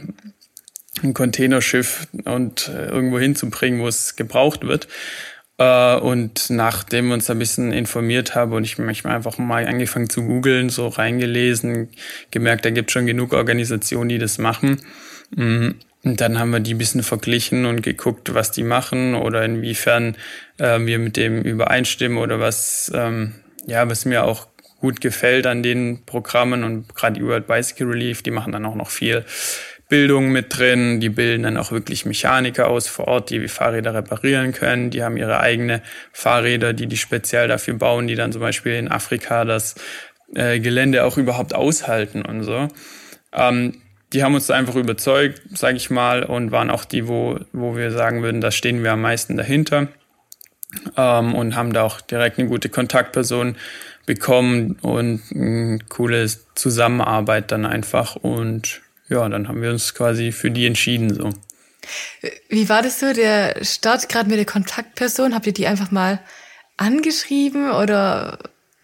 ein 1.02 1.14
Containerschiff 1.14 2.06
und 2.24 2.68
äh, 2.68 2.86
irgendwo 2.86 3.18
hinzubringen, 3.18 3.80
wo 3.80 3.88
es 3.88 4.14
gebraucht 4.16 4.66
wird. 4.66 4.88
Äh, 5.62 5.96
und 5.96 6.50
nachdem 6.50 7.08
wir 7.08 7.14
uns 7.14 7.30
ein 7.30 7.38
bisschen 7.38 7.72
informiert 7.72 8.34
haben 8.34 8.52
und 8.52 8.64
ich 8.64 8.78
manchmal 8.78 9.14
einfach 9.14 9.38
mal 9.38 9.66
angefangen 9.66 10.10
zu 10.10 10.24
googeln, 10.24 10.70
so 10.70 10.88
reingelesen, 10.88 11.88
gemerkt, 12.30 12.64
da 12.64 12.70
gibt 12.70 12.90
es 12.90 12.92
schon 12.92 13.06
genug 13.06 13.32
Organisationen, 13.32 14.08
die 14.08 14.18
das 14.18 14.38
machen. 14.38 14.80
Mm, 15.34 15.70
und 16.04 16.20
dann 16.20 16.38
haben 16.38 16.50
wir 16.50 16.60
die 16.60 16.74
ein 16.74 16.78
bisschen 16.78 17.04
verglichen 17.04 17.64
und 17.64 17.82
geguckt, 17.82 18.34
was 18.34 18.50
die 18.50 18.64
machen 18.64 19.14
oder 19.14 19.44
inwiefern 19.44 20.16
äh, 20.58 20.80
wir 20.80 20.98
mit 20.98 21.16
dem 21.16 21.42
übereinstimmen 21.42 22.18
oder 22.18 22.40
was, 22.40 22.90
ähm, 22.94 23.34
ja, 23.66 23.88
was 23.88 24.04
mir 24.04 24.24
auch 24.24 24.48
gut 24.80 25.00
gefällt 25.00 25.46
an 25.46 25.62
den 25.62 26.04
Programmen 26.04 26.64
und 26.64 26.92
gerade 26.96 27.20
die 27.20 27.24
World 27.24 27.46
Bicycle 27.46 27.86
Relief, 27.86 28.22
die 28.22 28.32
machen 28.32 28.52
dann 28.52 28.66
auch 28.66 28.74
noch 28.74 28.90
viel 28.90 29.24
Bildung 29.92 30.32
mit 30.32 30.56
drin. 30.56 31.00
Die 31.00 31.10
bilden 31.10 31.42
dann 31.42 31.58
auch 31.58 31.70
wirklich 31.70 32.06
Mechaniker 32.06 32.68
aus 32.68 32.88
vor 32.88 33.08
Ort, 33.08 33.28
die 33.28 33.46
Fahrräder 33.46 33.92
reparieren 33.92 34.52
können. 34.52 34.88
Die 34.88 35.04
haben 35.04 35.18
ihre 35.18 35.40
eigene 35.40 35.82
Fahrräder, 36.12 36.72
die 36.72 36.86
die 36.86 36.96
speziell 36.96 37.46
dafür 37.46 37.74
bauen, 37.74 38.06
die 38.06 38.14
dann 38.14 38.32
zum 38.32 38.40
Beispiel 38.40 38.72
in 38.72 38.90
Afrika 38.90 39.44
das 39.44 39.74
äh, 40.34 40.60
Gelände 40.60 41.04
auch 41.04 41.18
überhaupt 41.18 41.54
aushalten 41.54 42.22
und 42.22 42.42
so. 42.42 42.68
Ähm, 43.34 43.82
die 44.14 44.24
haben 44.24 44.34
uns 44.34 44.46
da 44.46 44.54
einfach 44.54 44.76
überzeugt, 44.76 45.42
sage 45.52 45.76
ich 45.76 45.90
mal, 45.90 46.22
und 46.22 46.52
waren 46.52 46.70
auch 46.70 46.86
die, 46.86 47.06
wo, 47.06 47.38
wo 47.52 47.76
wir 47.76 47.90
sagen 47.90 48.22
würden, 48.22 48.40
da 48.40 48.50
stehen 48.50 48.82
wir 48.82 48.92
am 48.92 49.02
meisten 49.02 49.36
dahinter. 49.36 49.88
Ähm, 50.96 51.34
und 51.34 51.54
haben 51.54 51.74
da 51.74 51.82
auch 51.82 52.00
direkt 52.00 52.38
eine 52.38 52.48
gute 52.48 52.70
Kontaktperson 52.70 53.56
bekommen 54.06 54.78
und 54.80 55.20
eine 55.34 55.80
coole 55.90 56.26
Zusammenarbeit 56.54 57.52
dann 57.52 57.66
einfach 57.66 58.16
und 58.16 58.80
ja, 59.12 59.28
dann 59.28 59.48
haben 59.48 59.62
wir 59.62 59.70
uns 59.70 59.94
quasi 59.94 60.32
für 60.32 60.50
die 60.50 60.66
entschieden 60.66 61.14
so. 61.14 61.30
Wie 62.48 62.68
war 62.68 62.82
das 62.82 63.00
so, 63.00 63.12
der 63.12 63.64
Start 63.64 64.08
gerade 64.08 64.28
mit 64.28 64.38
der 64.38 64.46
Kontaktperson? 64.46 65.34
Habt 65.34 65.46
ihr 65.46 65.52
die 65.52 65.66
einfach 65.66 65.90
mal 65.90 66.20
angeschrieben 66.76 67.70
oder 67.72 68.38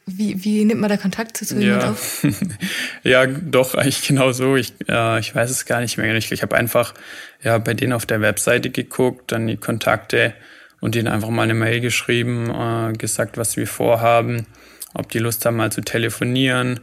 wie, 0.07 0.43
wie 0.45 0.65
nimmt 0.65 0.81
man 0.81 0.91
da 0.91 0.97
Kontakt 0.97 1.37
zu 1.37 1.45
so 1.45 1.57
ja. 1.57 1.91
auf? 1.91 2.27
ja, 3.03 3.27
doch, 3.27 3.75
eigentlich 3.75 4.07
genau 4.07 4.33
so. 4.33 4.57
Ich, 4.57 4.75
äh, 4.89 5.21
ich 5.21 5.35
weiß 5.35 5.51
es 5.51 5.67
gar 5.67 5.81
nicht 5.81 5.99
mehr. 5.99 6.15
Ich, 6.17 6.33
ich 6.33 6.43
habe 6.43 6.57
einfach 6.57 6.95
ja, 7.43 7.59
bei 7.59 7.75
denen 7.75 7.93
auf 7.93 8.07
der 8.07 8.21
Webseite 8.21 8.71
geguckt, 8.71 9.33
dann 9.33 9.47
die 9.47 9.57
Kontakte 9.57 10.35
und 10.81 10.95
denen 10.95 11.09
einfach 11.09 11.29
mal 11.29 11.43
eine 11.43 11.55
Mail 11.55 11.81
geschrieben, 11.81 12.51
äh, 12.51 12.93
gesagt, 12.97 13.37
was 13.37 13.57
wir 13.57 13.67
vorhaben, 13.67 14.47
ob 14.95 15.11
die 15.11 15.19
Lust 15.19 15.45
haben, 15.45 15.57
mal 15.57 15.73
zu 15.73 15.83
telefonieren. 15.83 16.81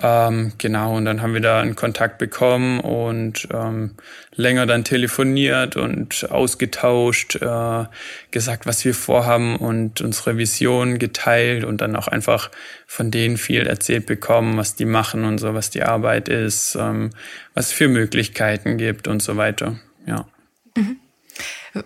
Ähm, 0.00 0.52
genau, 0.56 0.96
und 0.96 1.04
dann 1.04 1.20
haben 1.20 1.34
wir 1.34 1.42
da 1.42 1.60
einen 1.60 1.76
Kontakt 1.76 2.16
bekommen 2.16 2.80
und 2.80 3.46
ähm, 3.52 3.90
länger 4.34 4.64
dann 4.64 4.84
telefoniert 4.84 5.76
und 5.76 6.30
ausgetauscht, 6.30 7.36
äh, 7.36 7.84
gesagt, 8.30 8.64
was 8.64 8.84
wir 8.86 8.94
vorhaben 8.94 9.56
und 9.56 10.00
unsere 10.00 10.38
Vision 10.38 10.98
geteilt 10.98 11.64
und 11.64 11.82
dann 11.82 11.94
auch 11.94 12.08
einfach 12.08 12.50
von 12.86 13.10
denen 13.10 13.36
viel 13.36 13.66
erzählt 13.66 14.06
bekommen, 14.06 14.56
was 14.56 14.74
die 14.74 14.86
machen 14.86 15.24
und 15.24 15.38
so, 15.38 15.52
was 15.52 15.68
die 15.68 15.82
Arbeit 15.82 16.30
ist, 16.30 16.74
ähm, 16.74 17.10
was 17.52 17.66
es 17.66 17.72
für 17.72 17.88
Möglichkeiten 17.88 18.78
gibt 18.78 19.08
und 19.08 19.22
so 19.22 19.36
weiter. 19.36 19.78
Ja. 20.06 20.26
Mhm. 20.74 20.96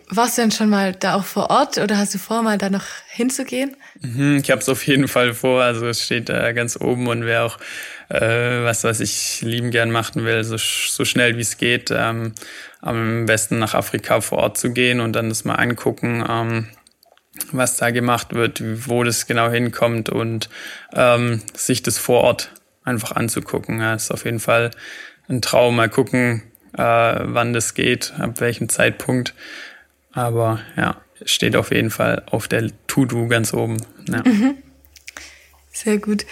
Warst 0.09 0.37
du 0.37 0.43
denn 0.43 0.50
schon 0.50 0.69
mal 0.69 0.93
da 0.93 1.15
auch 1.15 1.25
vor 1.25 1.50
Ort 1.50 1.79
oder 1.79 1.97
hast 1.99 2.12
du 2.15 2.19
vor, 2.19 2.43
mal 2.43 2.59
da 2.59 2.71
noch 2.71 2.87
hinzugehen? 3.09 3.76
Mhm, 4.00 4.41
ich 4.43 4.50
habe 4.50 4.61
es 4.61 4.69
auf 4.69 4.85
jeden 4.87 5.07
Fall 5.07 5.33
vor. 5.33 5.62
Also 5.62 5.87
es 5.87 6.03
steht 6.03 6.29
da 6.29 6.53
ganz 6.53 6.76
oben 6.81 7.07
und 7.07 7.25
wer 7.25 7.45
auch 7.45 7.59
äh, 8.09 8.65
was, 8.65 8.85
was 8.85 9.00
ich 9.00 9.43
lieben 9.43 9.71
gern 9.71 9.91
machen 9.91 10.25
will, 10.25 10.43
so, 10.45 10.57
so 10.57 11.05
schnell 11.05 11.37
wie 11.37 11.43
es 11.43 11.57
geht, 11.57 11.91
ähm, 11.91 12.33
am 12.81 13.26
besten 13.26 13.59
nach 13.59 13.75
Afrika 13.75 14.21
vor 14.21 14.38
Ort 14.38 14.59
zu 14.59 14.73
gehen 14.73 15.00
und 15.00 15.12
dann 15.12 15.29
das 15.29 15.45
mal 15.45 15.55
angucken, 15.55 16.25
ähm, 16.29 16.69
was 17.53 17.76
da 17.76 17.91
gemacht 17.91 18.35
wird, 18.35 18.62
wo 18.88 19.05
das 19.05 19.26
genau 19.26 19.50
hinkommt 19.50 20.09
und 20.09 20.49
ähm, 20.95 21.43
sich 21.55 21.83
das 21.83 21.99
vor 21.99 22.23
Ort 22.23 22.50
einfach 22.85 23.12
anzugucken. 23.12 23.81
Ja, 23.81 23.95
ist 23.95 24.11
auf 24.11 24.25
jeden 24.25 24.41
Fall 24.41 24.71
ein 25.29 25.43
Traum. 25.43 25.76
Mal 25.76 25.88
gucken, 25.88 26.43
äh, 26.76 26.83
wann 27.23 27.52
das 27.52 27.75
geht, 27.75 28.12
ab 28.18 28.40
welchem 28.40 28.68
Zeitpunkt. 28.68 29.35
Aber 30.12 30.61
ja, 30.76 31.00
steht 31.25 31.56
auf 31.56 31.71
jeden 31.73 31.90
Fall 31.90 32.23
auf 32.30 32.49
der 32.49 32.71
To-Do 32.87 33.28
ganz 33.28 33.52
oben. 33.52 33.78
Ja. 34.09 34.23
Mhm. 34.25 34.56
Sehr 35.73 35.99
gut. 35.99 36.26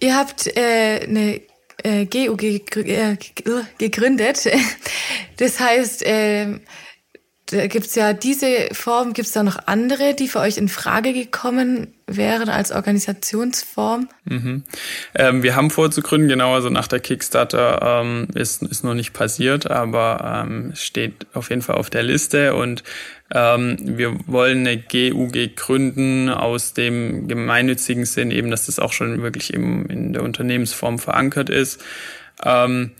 Ihr 0.00 0.16
habt 0.16 0.46
äh, 0.56 1.00
eine 1.04 1.40
äh, 1.82 2.06
GUG 2.06 2.42
äh, 2.42 3.16
gegründet. 3.78 4.48
Das 5.38 5.58
heißt, 5.58 6.06
äh, 6.06 6.60
da 7.52 7.66
gibt's 7.66 7.94
ja 7.94 8.12
diese 8.12 8.68
Form, 8.72 9.12
gibt's 9.12 9.32
da 9.32 9.42
noch 9.42 9.58
andere, 9.66 10.14
die 10.14 10.28
für 10.28 10.40
euch 10.40 10.56
in 10.56 10.68
Frage 10.68 11.12
gekommen 11.12 11.94
wären 12.06 12.48
als 12.48 12.72
Organisationsform? 12.72 14.08
Mhm. 14.24 14.62
Ähm, 15.14 15.42
wir 15.42 15.54
haben 15.54 15.70
vorzugründen, 15.70 16.28
genau, 16.28 16.54
also 16.54 16.70
nach 16.70 16.88
der 16.88 17.00
Kickstarter 17.00 18.02
ähm, 18.02 18.28
ist, 18.34 18.62
ist 18.62 18.84
noch 18.84 18.94
nicht 18.94 19.12
passiert, 19.12 19.70
aber 19.70 20.44
ähm, 20.44 20.72
steht 20.74 21.26
auf 21.34 21.50
jeden 21.50 21.62
Fall 21.62 21.76
auf 21.76 21.90
der 21.90 22.02
Liste 22.02 22.54
und 22.54 22.82
ähm, 23.34 23.76
wir 23.80 24.16
wollen 24.26 24.66
eine 24.66 24.78
GUG 24.78 25.56
gründen 25.56 26.28
aus 26.28 26.74
dem 26.74 27.28
gemeinnützigen 27.28 28.04
Sinn, 28.04 28.30
eben, 28.30 28.50
dass 28.50 28.66
das 28.66 28.78
auch 28.78 28.92
schon 28.92 29.22
wirklich 29.22 29.52
im, 29.54 29.86
in 29.86 30.12
der 30.12 30.22
Unternehmensform 30.22 30.98
verankert 30.98 31.50
ist. 31.50 31.82
Ähm, 32.44 32.92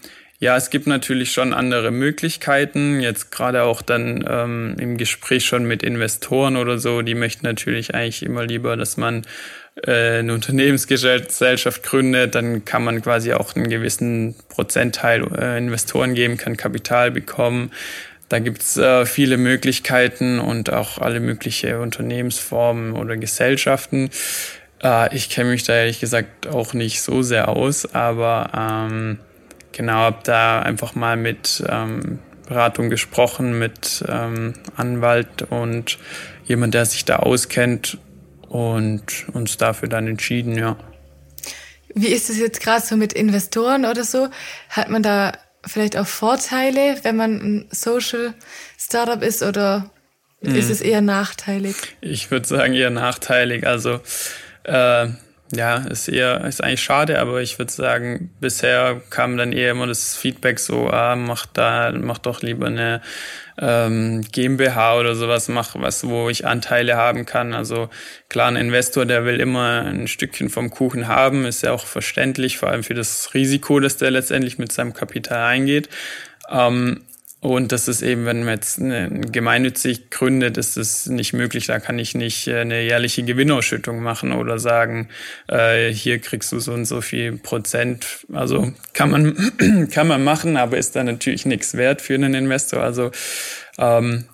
ja, 0.43 0.57
es 0.57 0.71
gibt 0.71 0.89
natürlich 0.89 1.31
schon 1.31 1.55
andere 1.55 1.93
Möglichkeiten. 1.93 2.99
Jetzt 2.99 3.31
gerade 3.31 3.63
auch 3.63 3.81
dann 3.81 4.25
ähm, 4.29 4.75
im 4.77 4.97
Gespräch 4.97 5.45
schon 5.45 5.67
mit 5.67 5.85
Investoren 5.85 6.57
oder 6.57 6.81
so, 6.81 7.03
die 7.03 7.15
möchten 7.15 7.47
natürlich 7.47 7.95
eigentlich 7.95 8.25
immer 8.25 8.45
lieber, 8.45 8.77
dass 8.77 8.97
man 8.97 9.23
äh, 9.87 10.19
eine 10.19 10.35
Unternehmensgesellschaft 10.35 11.85
gründet, 11.85 12.35
dann 12.35 12.65
kann 12.65 12.83
man 12.83 13.03
quasi 13.03 13.33
auch 13.35 13.55
einen 13.55 13.69
gewissen 13.69 14.35
Prozentteil 14.49 15.23
äh, 15.33 15.59
Investoren 15.59 16.15
geben, 16.15 16.39
kann 16.39 16.57
Kapital 16.57 17.13
bekommen. 17.13 17.71
Da 18.29 18.41
gibt's 18.41 18.77
äh, 18.77 19.07
viele 19.07 19.37
Möglichkeiten 19.37 20.41
und 20.41 20.73
auch 20.73 20.99
alle 20.99 21.21
mögliche 21.21 21.79
Unternehmensformen 21.79 22.95
oder 22.95 23.17
Gesellschaften. 23.17 24.11
Äh, 24.83 25.15
ich 25.15 25.31
kenne 25.31 25.51
mich 25.51 25.63
da 25.63 25.75
ehrlich 25.75 26.01
gesagt 26.01 26.49
auch 26.49 26.75
nicht 26.75 27.01
so 27.01 27.23
sehr 27.23 27.49
aus, 27.49 27.95
aber 27.95 28.89
ähm, 28.91 29.19
genau, 29.73 29.95
habe 29.95 30.21
da 30.25 30.61
einfach 30.61 30.95
mal 30.95 31.17
mit 31.17 31.63
ähm, 31.69 32.19
Beratung 32.47 32.91
gesprochen, 32.91 33.59
mit 33.59 34.05
ähm, 34.09 34.55
Anwalt 34.77 35.43
und 35.51 35.99
jemand, 36.45 36.75
der 36.75 36.87
sich 36.87 37.05
da 37.05 37.17
auskennt 37.17 37.99
und 38.49 39.29
uns 39.33 39.57
dafür 39.57 39.89
dann 39.89 40.07
entschieden, 40.07 40.59
ja. 40.59 40.77
Wie 41.95 42.09
ist 42.09 42.31
es 42.31 42.39
jetzt 42.39 42.61
gerade 42.61 42.85
so 42.85 42.97
mit 42.97 43.13
Investoren 43.13 43.85
oder 43.85 44.05
so? 44.05 44.29
Hat 44.69 44.89
man 44.89 45.03
da 45.03 45.33
vielleicht 45.67 45.97
auch 45.97 46.07
Vorteile, 46.07 46.97
wenn 47.03 47.17
man 47.17 47.37
ein 47.37 47.69
Social 47.71 48.35
Startup 48.79 49.23
ist 49.23 49.43
oder 49.43 49.91
mhm. 50.41 50.55
ist 50.55 50.71
es 50.71 50.81
eher 50.81 51.01
nachteilig? 51.01 51.77
Ich 52.01 52.31
würde 52.31 52.47
sagen 52.47 52.75
eher 52.75 52.91
nachteilig. 52.91 53.67
Also 53.67 54.01
äh, 54.65 55.09
ja, 55.55 55.77
ist 55.77 56.09
eher, 56.09 56.45
ist 56.45 56.65
eigentlich 56.65 56.83
schade, 56.83 57.21
aber 57.21 57.43
ich 57.43 57.59
würde 57.59 57.71
sagen, 57.71 58.31
bisher 58.41 59.03
kam 59.11 59.37
dann 59.37 59.53
eher 59.53 59.73
immer 59.73 59.87
das 59.87 60.17
Feedback 60.17 60.59
so, 60.59 60.89
ah, 60.89 61.15
mach 61.15 61.45
da, 61.45 61.93
mach 61.93 62.17
doch 62.19 62.41
lieber 62.41 62.69
eine 62.69 63.03
ähm, 63.61 64.23
GmbH 64.33 64.99
oder 64.99 65.15
sowas, 65.15 65.49
mach 65.49 65.75
was, 65.75 66.09
wo 66.09 66.31
ich 66.31 66.47
Anteile 66.47 66.97
haben 66.97 67.27
kann. 67.27 67.53
Also 67.53 67.91
klar, 68.31 68.49
ein 68.49 68.57
Investor, 68.57 69.05
der 69.05 69.27
will 69.27 69.41
immer 69.41 69.83
ein 69.83 70.09
Stückchen 70.09 70.49
vom 70.49 70.71
Kuchen 70.71 71.07
haben, 71.07 71.45
ist 71.45 71.63
ja 71.63 71.73
auch 71.73 71.85
verständlich, 71.85 72.57
vor 72.57 72.71
allem 72.71 72.83
für 72.83 72.95
das 72.95 73.35
Risiko, 73.35 73.79
das 73.79 73.99
der 73.99 74.11
letztendlich 74.11 74.57
mit 74.57 74.73
seinem 74.73 74.95
Kapital 74.95 75.43
eingeht. 75.43 75.91
Ähm, 76.51 77.03
und 77.43 77.73
das 77.73 77.89
ist 77.89 78.03
eben, 78.03 78.25
wenn 78.25 78.45
man 78.45 78.55
jetzt 78.55 78.79
gemeinnützig 78.79 80.11
gründet, 80.11 80.57
ist 80.57 80.77
es 80.77 81.07
nicht 81.07 81.33
möglich. 81.33 81.67
Da 81.67 81.81
kann 81.81 81.99
ich 81.99 82.15
nicht 82.15 82.47
äh, 82.47 82.61
eine 82.61 82.83
jährliche 82.83 83.25
Gewinnausschüttung 83.25 84.01
machen 84.01 84.31
oder 84.31 84.61
sagen, 84.61 85.09
äh, 85.49 85.89
hier 85.89 86.21
kriegst 86.21 86.53
du 86.53 86.61
so 86.61 86.73
und 86.73 86.85
so 86.85 87.01
viel 87.01 87.37
Prozent. 87.39 88.25
Also 88.33 88.73
kann 88.93 89.11
man, 89.11 89.89
kann 89.91 90.07
man 90.07 90.23
machen, 90.23 90.57
aber 90.57 90.79
ist 90.79 90.95
dann 90.95 91.07
natürlich 91.07 91.45
nichts 91.45 91.77
wert 91.77 92.01
für 92.01 92.15
einen 92.15 92.35
Investor. 92.35 92.81
Also 92.81 93.11
ähm, 93.77 94.27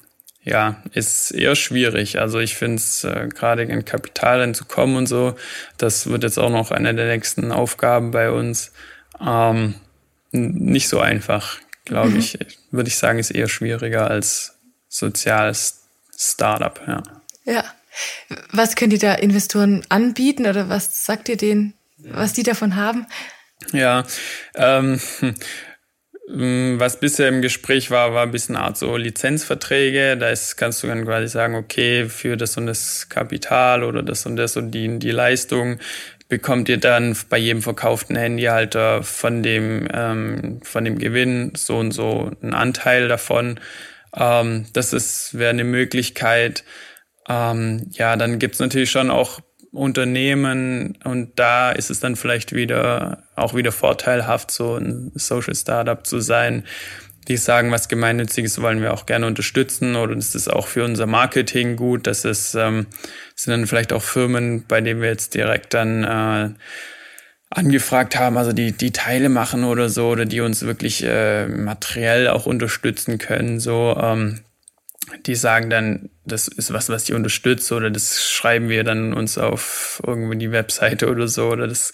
ja, 0.45 0.83
ist 0.93 1.31
eher 1.31 1.57
schwierig. 1.57 2.19
Also 2.21 2.41
ich 2.41 2.57
finde 2.57 2.77
es 2.77 3.05
äh, 3.05 3.29
gerade 3.35 3.63
in 3.63 3.87
Kapital 3.87 4.41
reinzukommen 4.41 4.97
und 4.97 5.07
so, 5.07 5.35
das 5.79 6.11
wird 6.11 6.25
jetzt 6.25 6.39
auch 6.39 6.51
noch 6.51 6.73
eine 6.73 6.95
der 6.95 7.07
nächsten 7.07 7.53
Aufgaben 7.53 8.11
bei 8.11 8.31
uns. 8.31 8.71
Ähm, 9.19 9.77
nicht 10.31 10.91
so 10.91 11.01
einfach 11.01 11.59
glaube 11.89 12.11
mhm. 12.11 12.19
ich, 12.19 12.39
würde 12.71 12.89
ich 12.89 12.97
sagen, 12.97 13.19
ist 13.19 13.31
eher 13.31 13.49
schwieriger 13.49 14.11
als 14.11 14.55
soziales 14.89 15.83
Startup, 16.17 16.81
ja. 16.87 17.03
Ja. 17.45 17.65
Was 18.53 18.77
könnt 18.77 18.93
ihr 18.93 18.99
da 18.99 19.15
Investoren 19.15 19.85
anbieten 19.89 20.47
oder 20.47 20.69
was 20.69 21.05
sagt 21.05 21.29
ihr 21.29 21.37
denen, 21.37 21.75
was 21.97 22.33
die 22.33 22.45
davon 22.45 22.77
haben? 22.77 23.07
Ja, 23.73 24.05
ähm, 24.55 25.01
hm, 26.29 26.79
was 26.79 27.01
bisher 27.01 27.29
im 27.29 27.43
Gespräch 27.43 27.91
war, 27.91 28.13
war 28.13 28.23
ein 28.23 28.31
bisschen 28.31 28.57
Art 28.57 28.77
so 28.77 28.97
Lizenzverträge. 28.97 30.17
Da 30.17 30.29
ist, 30.29 30.57
kannst 30.57 30.83
du 30.83 30.87
dann 30.87 31.05
quasi 31.05 31.29
sagen, 31.29 31.55
okay, 31.55 32.09
für 32.09 32.37
das 32.37 32.57
und 32.57 32.67
das 32.67 33.09
Kapital 33.09 33.83
oder 33.83 34.03
das 34.03 34.27
und 34.27 34.37
das 34.37 34.57
und 34.57 34.71
die, 34.73 34.99
die 34.99 35.11
Leistung 35.11 35.79
bekommt 36.29 36.69
ihr 36.69 36.79
dann 36.79 37.17
bei 37.29 37.39
jedem 37.39 37.63
verkauften 37.63 38.17
Handyhalter 38.17 39.03
von 39.03 39.43
dem, 39.43 39.89
ähm, 39.93 40.61
von 40.63 40.85
dem 40.85 40.99
Gewinn 40.99 41.53
so 41.57 41.79
und 41.79 41.93
so 41.93 42.31
einen 42.43 42.55
Anteil 42.55 43.09
davon. 43.09 43.59
Ähm, 44.15 44.67
das 44.73 45.39
wäre 45.39 45.51
eine 45.51 45.65
Möglichkeit. 45.65 46.65
Ähm, 47.29 47.87
ja, 47.91 48.17
dann 48.17 48.39
gibt's 48.39 48.59
natürlich 48.59 48.91
schon 48.91 49.11
auch 49.11 49.41
Unternehmen 49.71 50.99
und 51.05 51.39
da 51.39 51.73
ist 51.73 51.91
es 51.91 52.01
dann 52.01 52.17
vielleicht 52.17 52.55
wieder 52.55 53.25
auch 53.37 53.55
wieder 53.55 53.71
vorteilhaft, 53.71 54.51
so 54.51 54.77
ein 54.77 55.13
Social 55.15 55.55
Startup 55.55 56.07
zu 56.07 56.21
sein, 56.21 56.65
die 57.29 57.37
sagen, 57.37 57.71
was 57.71 57.89
Gemeinnütziges 57.89 58.61
wollen 58.61 58.81
wir 58.81 58.93
auch 58.93 59.07
gerne 59.07 59.27
unterstützen 59.27 59.97
oder 59.97 60.15
das 60.15 60.35
ist 60.35 60.49
auch 60.49 60.67
für 60.67 60.85
unser 60.85 61.07
Marketing 61.07 61.77
gut. 61.77 62.07
Das 62.07 62.25
ist, 62.25 62.55
ähm, 62.55 62.87
sind 63.35 63.53
dann 63.53 63.67
vielleicht 63.67 63.93
auch 63.93 64.03
Firmen, 64.03 64.65
bei 64.67 64.81
denen 64.81 65.01
wir 65.01 65.09
jetzt 65.09 65.35
direkt 65.35 65.75
dann 65.75 66.05
äh, 66.05 66.51
angefragt 67.51 68.17
haben, 68.17 68.37
also 68.37 68.53
die, 68.53 68.73
die 68.73 68.93
Teile 68.93 69.29
machen 69.29 69.65
oder 69.65 69.89
so, 69.89 70.09
oder 70.09 70.25
die 70.25 70.41
uns 70.41 70.63
wirklich 70.65 71.05
äh, 71.05 71.47
materiell 71.47 72.29
auch 72.29 72.47
unterstützen 72.47 73.19
können. 73.19 73.61
So, 73.61 73.97
ähm, 74.01 74.41
die 75.27 75.35
sagen 75.35 75.71
dann, 75.71 76.11
das 76.27 76.49
ist 76.49 76.73
was, 76.73 76.91
was 76.91 77.05
die 77.05 77.15
unterstützt, 77.15 77.73
oder 77.73 77.91
das 77.91 78.23
schreiben 78.23 78.69
wir 78.69 78.85
dann 78.85 79.15
uns 79.15 79.39
auf 79.39 80.03
irgendwo 80.07 80.35
die 80.35 80.53
Webseite 80.53 81.09
oder 81.09 81.29
so, 81.29 81.49
oder 81.49 81.67
das 81.67 81.93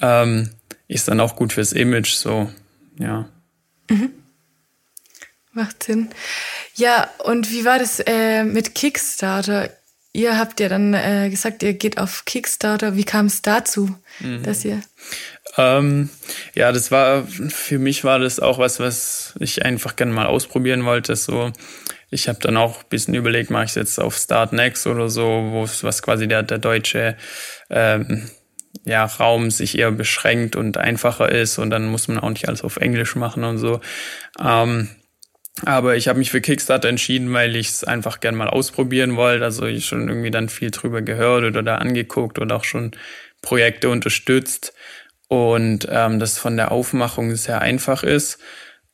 ähm, 0.00 0.50
ist 0.88 1.08
dann 1.08 1.20
auch 1.20 1.36
gut 1.36 1.52
fürs 1.52 1.72
Image, 1.72 2.12
so, 2.12 2.50
ja. 2.98 3.28
Mhm. 3.88 4.10
Macht 5.56 5.84
Sinn. 5.84 6.10
Ja, 6.74 7.08
und 7.24 7.50
wie 7.50 7.64
war 7.64 7.78
das 7.78 7.98
äh, 8.00 8.44
mit 8.44 8.74
Kickstarter? 8.74 9.70
Ihr 10.12 10.38
habt 10.38 10.60
ja 10.60 10.68
dann 10.68 10.92
äh, 10.92 11.30
gesagt, 11.30 11.62
ihr 11.62 11.72
geht 11.72 11.96
auf 11.96 12.26
Kickstarter. 12.26 12.94
Wie 12.94 13.04
kam 13.04 13.24
es 13.24 13.40
dazu, 13.40 13.88
mhm. 14.20 14.42
dass 14.42 14.66
ihr? 14.66 14.82
Ähm, 15.56 16.10
ja, 16.54 16.72
das 16.72 16.90
war 16.90 17.26
für 17.26 17.78
mich 17.78 18.04
war 18.04 18.18
das 18.18 18.38
auch 18.38 18.58
was, 18.58 18.80
was 18.80 19.34
ich 19.40 19.64
einfach 19.64 19.96
gerne 19.96 20.12
mal 20.12 20.26
ausprobieren 20.26 20.84
wollte. 20.84 21.16
So, 21.16 21.54
ich 22.10 22.28
habe 22.28 22.38
dann 22.42 22.58
auch 22.58 22.80
ein 22.80 22.88
bisschen 22.90 23.14
überlegt, 23.14 23.48
mache 23.48 23.64
ich 23.64 23.70
es 23.70 23.76
jetzt 23.76 23.98
auf 23.98 24.14
Start 24.14 24.52
Next 24.52 24.86
oder 24.86 25.08
so, 25.08 25.22
wo 25.22 25.62
was 25.62 26.02
quasi 26.02 26.28
der, 26.28 26.42
der 26.42 26.58
deutsche 26.58 27.16
ähm, 27.70 28.28
ja, 28.84 29.06
Raum 29.06 29.50
sich 29.50 29.78
eher 29.78 29.90
beschränkt 29.90 30.54
und 30.54 30.76
einfacher 30.76 31.30
ist 31.30 31.56
und 31.56 31.70
dann 31.70 31.86
muss 31.86 32.08
man 32.08 32.18
auch 32.18 32.28
nicht 32.28 32.46
alles 32.46 32.62
auf 32.62 32.76
Englisch 32.76 33.16
machen 33.16 33.42
und 33.44 33.56
so. 33.56 33.80
Ähm, 34.38 34.90
aber 35.64 35.96
ich 35.96 36.08
habe 36.08 36.18
mich 36.18 36.30
für 36.30 36.40
Kickstarter 36.40 36.88
entschieden, 36.88 37.32
weil 37.32 37.56
ich 37.56 37.68
es 37.68 37.84
einfach 37.84 38.20
gern 38.20 38.34
mal 38.34 38.48
ausprobieren 38.48 39.16
wollte. 39.16 39.44
Also 39.44 39.64
ich 39.66 39.86
schon 39.86 40.08
irgendwie 40.08 40.30
dann 40.30 40.48
viel 40.48 40.70
drüber 40.70 41.00
gehört 41.00 41.44
oder 41.44 41.62
da 41.62 41.76
angeguckt 41.76 42.38
oder 42.38 42.56
auch 42.56 42.64
schon 42.64 42.92
Projekte 43.40 43.88
unterstützt. 43.88 44.74
Und 45.28 45.88
ähm, 45.90 46.20
das 46.20 46.38
von 46.38 46.56
der 46.56 46.72
Aufmachung 46.72 47.34
sehr 47.34 47.60
einfach 47.60 48.02
ist 48.02 48.38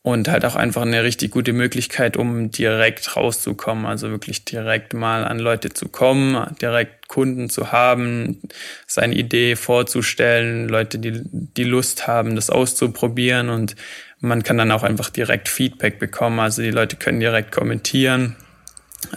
und 0.03 0.29
halt 0.29 0.44
auch 0.44 0.57
einfach 0.57 0.83
eine 0.83 1.05
richtig 1.05 1.31
gute 1.31 1.53
Möglichkeit, 1.53 2.16
um 2.16 2.51
direkt 2.51 3.16
rauszukommen. 3.16 3.87
Also 3.87 4.11
wirklich 4.11 4.44
direkt 4.44 4.94
mal 4.94 5.25
an 5.25 5.38
Leute 5.38 5.70
zu 5.70 5.88
kommen, 5.88 6.57
direkt 6.61 7.07
Kunden 7.07 7.51
zu 7.51 7.70
haben, 7.70 8.40
seine 8.87 9.14
Idee 9.14 9.55
vorzustellen, 9.55 10.68
Leute, 10.68 10.98
die, 10.98 11.22
die 11.25 11.64
Lust 11.64 12.09
haben, 12.09 12.35
das 12.35 12.51
auszuprobieren 12.51 13.48
und 13.48 13.77
man 14.23 14.43
kann 14.43 14.57
dann 14.57 14.71
auch 14.71 14.85
einfach 14.85 15.11
direkt 15.11 15.49
Feedback 15.49 15.99
bekommen. 15.99 16.39
Also 16.39 16.63
die 16.63 16.71
Leute 16.71 16.97
können 16.97 17.21
direkt 17.21 17.53
kommentieren. 17.53 18.37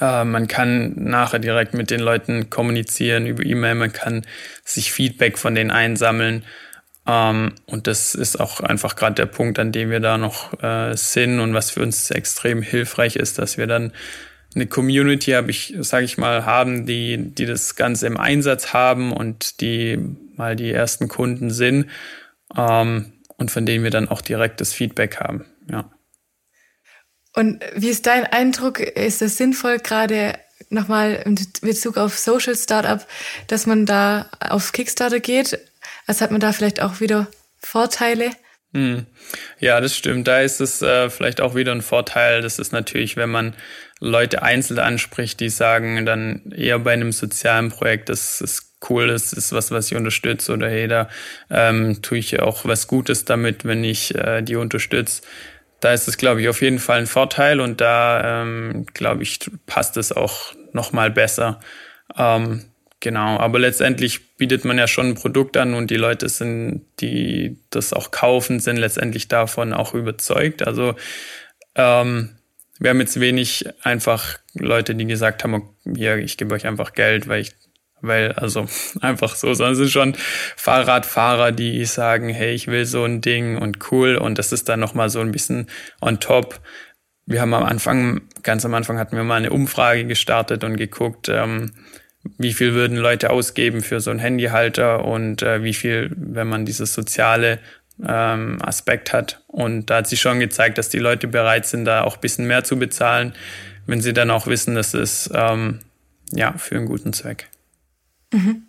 Äh, 0.02 0.26
man 0.26 0.48
kann 0.48 0.94
nachher 0.96 1.40
direkt 1.40 1.76
mit 1.76 1.92
den 1.92 2.00
Leuten 2.00 2.50
kommunizieren 2.50 3.28
über 3.28 3.46
E-Mail. 3.46 3.76
Man 3.76 3.94
kann 3.94 4.26
sich 4.64 4.92
Feedback 4.92 5.38
von 5.38 5.54
denen 5.54 5.72
einsammeln. 5.72 6.44
Ähm, 7.08 7.54
und 7.68 7.86
das 7.86 8.16
ist 8.16 8.40
auch 8.40 8.62
einfach 8.62 8.96
gerade 8.96 9.16
der 9.16 9.28
Punkt, 9.28 9.60
an 9.60 9.72
dem 9.72 9.92
wir 9.92 10.00
da 10.00 10.18
noch 10.18 10.62
äh, 10.64 10.96
sind 10.98 11.40
und 11.40 11.54
was 11.54 11.70
für 11.70 11.84
uns 11.84 12.10
extrem 12.10 12.64
hilfreich 12.64 13.16
ist, 13.16 13.38
dass 13.38 13.58
wir 13.60 13.68
dann 13.68 13.94
eine 14.56 14.66
Community 14.66 15.32
habe 15.32 15.52
ich, 15.52 15.76
sage 15.82 16.06
ich 16.06 16.18
mal, 16.18 16.46
haben, 16.46 16.86
die, 16.88 17.18
die 17.18 17.46
das 17.46 17.76
Ganze 17.76 18.08
im 18.08 18.18
Einsatz 18.18 18.74
haben 18.74 19.12
und 19.12 19.62
die 19.62 20.00
mal 20.36 20.56
die 20.56 20.72
ersten 20.72 21.10
Kunden 21.10 21.52
sind. 21.52 21.88
Ähm, 22.58 23.12
und 23.38 23.52
von 23.52 23.66
denen 23.66 23.84
wir 23.84 23.92
dann 23.92 24.10
auch 24.10 24.22
direkt 24.22 24.62
das 24.62 24.74
Feedback 24.74 25.20
haben. 25.20 25.46
Ja. 25.70 25.92
Und 27.34 27.64
wie 27.76 27.90
ist 27.90 28.06
dein 28.06 28.26
Eindruck? 28.26 28.80
Ist 28.80 29.22
es 29.22 29.38
sinnvoll, 29.38 29.80
gerade 29.80 30.40
nochmal 30.70 31.22
in 31.26 31.38
Bezug 31.62 31.98
auf 31.98 32.18
Social 32.18 32.56
Startup, 32.56 33.06
dass 33.48 33.66
man 33.66 33.86
da 33.86 34.30
auf 34.40 34.72
Kickstarter 34.72 35.20
geht? 35.20 35.60
Also 36.08 36.22
hat 36.22 36.32
man 36.32 36.40
da 36.40 36.54
vielleicht 36.54 36.82
auch 36.82 37.02
wieder 37.02 37.28
Vorteile? 37.58 38.32
Hm. 38.74 39.06
Ja, 39.60 39.82
das 39.82 39.96
stimmt. 39.96 40.28
Da 40.28 40.42
ist 40.42 40.62
es 40.62 40.82
äh, 40.82 41.10
vielleicht 41.10 41.42
auch 41.42 41.56
wieder 41.56 41.72
ein 41.72 41.82
Vorteil. 41.82 42.42
Das 42.42 42.60
ist 42.60 42.74
natürlich, 42.74 43.16
wenn 43.16 43.30
man 43.30 43.54
Leute 44.00 44.44
einzeln 44.44 44.80
anspricht, 44.80 45.40
die 45.40 45.50
sagen 45.50 46.06
dann 46.06 46.52
eher 46.52 46.80
bei 46.80 46.94
einem 46.94 47.12
sozialen 47.12 47.70
Projekt, 47.70 48.10
das 48.10 48.42
ist 48.42 48.75
cool, 48.90 49.08
das 49.08 49.34
ist 49.34 49.52
was, 49.52 49.72
was 49.72 49.92
ich 49.92 49.98
unterstütze 49.98 50.54
oder 50.54 50.70
hey, 50.70 50.88
da 50.88 51.10
ähm, 51.50 52.02
tue 52.02 52.18
ich 52.18 52.40
auch 52.40 52.66
was 52.66 52.88
Gutes 52.88 53.26
damit, 53.26 53.66
wenn 53.66 53.84
ich 53.84 54.16
äh, 54.16 54.42
die 54.42 54.56
unterstütze. 54.56 55.22
Da 55.80 55.94
ist 55.94 56.08
es, 56.08 56.18
glaube 56.18 56.42
ich, 56.42 56.50
auf 56.50 56.62
jeden 56.62 56.80
Fall 56.80 57.00
ein 57.00 57.08
Vorteil 57.08 57.60
und 57.60 57.82
da, 57.82 58.42
ähm, 58.42 58.86
glaube 58.94 59.24
ich, 59.24 59.40
passt 59.66 59.98
es 59.98 60.12
auch 60.12 60.54
nochmal 60.74 61.12
besser. 61.12 61.60
Ähm, 62.18 62.66
Genau, 63.06 63.38
aber 63.38 63.60
letztendlich 63.60 64.36
bietet 64.38 64.66
man 64.66 64.80
ja 64.80 64.88
schon 64.88 65.10
ein 65.10 65.14
Produkt 65.14 65.58
an 65.58 65.76
und 65.76 65.92
die 65.92 65.96
Leute 65.96 66.28
sind, 66.28 66.86
die 67.02 67.60
das 67.70 67.94
auch 67.94 68.10
kaufen, 68.10 68.60
sind 68.60 68.78
letztendlich 68.78 69.28
davon 69.28 69.74
auch 69.74 69.94
überzeugt. 69.94 70.66
Also 70.66 70.96
ähm, 71.76 72.32
wir 72.80 72.90
haben 72.90 73.00
jetzt 73.00 73.20
wenig 73.20 73.66
einfach 73.84 74.40
Leute, 74.56 74.96
die 74.96 75.06
gesagt 75.06 75.44
haben, 75.44 75.70
hier, 75.96 76.18
ich 76.18 76.38
gebe 76.38 76.56
euch 76.56 76.66
einfach 76.66 76.94
Geld, 76.94 77.28
weil 77.28 77.42
ich, 77.42 77.54
weil, 78.02 78.32
also 78.34 78.68
einfach 79.02 79.36
so, 79.36 79.54
sondern 79.54 79.74
es 79.74 79.80
sind 79.80 79.92
schon 79.92 80.16
Fahrradfahrer, 80.56 81.52
die 81.52 81.84
sagen, 81.86 82.30
hey, 82.30 82.54
ich 82.54 82.68
will 82.68 82.86
so 82.86 83.04
ein 83.04 83.22
Ding 83.22 83.58
und 83.58 83.92
cool 83.92 84.16
und 84.16 84.38
das 84.38 84.52
ist 84.52 84.70
dann 84.70 84.80
nochmal 84.80 85.10
so 85.10 85.20
ein 85.20 85.32
bisschen 85.32 85.68
on 86.02 86.20
top. 86.20 86.60
Wir 87.26 87.42
haben 87.42 87.54
am 87.54 87.64
Anfang, 87.64 88.22
ganz 88.44 88.66
am 88.66 88.74
Anfang 88.74 89.00
hatten 89.00 89.16
wir 89.16 89.24
mal 89.24 89.36
eine 89.36 89.50
Umfrage 89.50 90.06
gestartet 90.06 90.64
und 90.64 90.78
geguckt, 90.78 91.30
ähm, 91.30 91.72
wie 92.38 92.54
viel 92.54 92.74
würden 92.74 92.98
Leute 92.98 93.30
ausgeben 93.30 93.82
für 93.82 94.00
so 94.00 94.10
einen 94.10 94.20
Handyhalter 94.20 95.06
und 95.06 95.42
äh, 95.42 95.64
wie 95.64 95.74
viel, 95.74 96.12
wenn 96.16 96.48
man 96.48 96.66
dieses 96.66 96.94
soziale 96.94 97.60
ähm, 98.06 98.58
Aspekt 98.62 99.14
hat. 99.14 99.44
Und 99.48 99.90
da 99.90 99.98
hat 99.98 100.08
sich 100.08 100.20
schon 100.20 100.40
gezeigt, 100.40 100.78
dass 100.78 100.90
die 100.90 101.00
Leute 101.00 101.28
bereit 101.28 101.66
sind, 101.66 101.86
da 101.86 102.04
auch 102.04 102.16
ein 102.16 102.22
bisschen 102.22 102.48
mehr 102.48 102.64
zu 102.64 102.78
bezahlen, 102.78 103.34
wenn 103.86 104.02
sie 104.02 104.14
dann 104.14 104.32
auch 104.32 104.48
wissen, 104.48 104.76
dass 104.76 104.94
es 104.94 105.30
ähm, 105.34 105.80
ja 106.32 106.54
für 106.58 106.76
einen 106.76 106.88
guten 106.88 107.14
Zweck. 107.14 107.48
Mhm. 108.32 108.64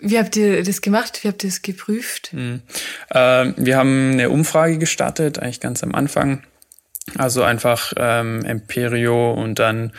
Wie 0.00 0.18
habt 0.18 0.36
ihr 0.36 0.62
das 0.62 0.80
gemacht? 0.80 1.22
Wie 1.22 1.28
habt 1.28 1.44
ihr 1.44 1.50
das 1.50 1.62
geprüft? 1.62 2.32
Mhm. 2.32 2.62
Äh, 3.10 3.52
wir 3.56 3.76
haben 3.76 4.12
eine 4.12 4.30
Umfrage 4.30 4.78
gestartet, 4.78 5.38
eigentlich 5.38 5.60
ganz 5.60 5.82
am 5.82 5.94
Anfang. 5.94 6.42
Also 7.16 7.42
einfach 7.42 7.92
ähm, 7.96 8.44
Emperio 8.44 9.32
und 9.32 9.58
dann 9.58 9.92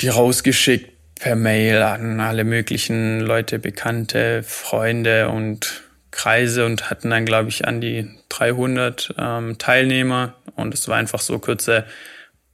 die 0.00 0.08
rausgeschickt 0.08 0.90
per 1.16 1.36
Mail 1.36 1.82
an 1.82 2.20
alle 2.20 2.44
möglichen 2.44 3.20
Leute, 3.20 3.58
Bekannte, 3.58 4.42
Freunde 4.42 5.28
und 5.28 5.82
Kreise 6.10 6.64
und 6.64 6.90
hatten 6.90 7.10
dann, 7.10 7.24
glaube 7.24 7.48
ich, 7.48 7.66
an 7.66 7.80
die 7.80 8.08
300 8.28 9.14
ähm, 9.18 9.58
Teilnehmer. 9.58 10.34
Und 10.54 10.74
es 10.74 10.88
war 10.88 10.96
einfach 10.96 11.20
so 11.20 11.38
kurze 11.38 11.84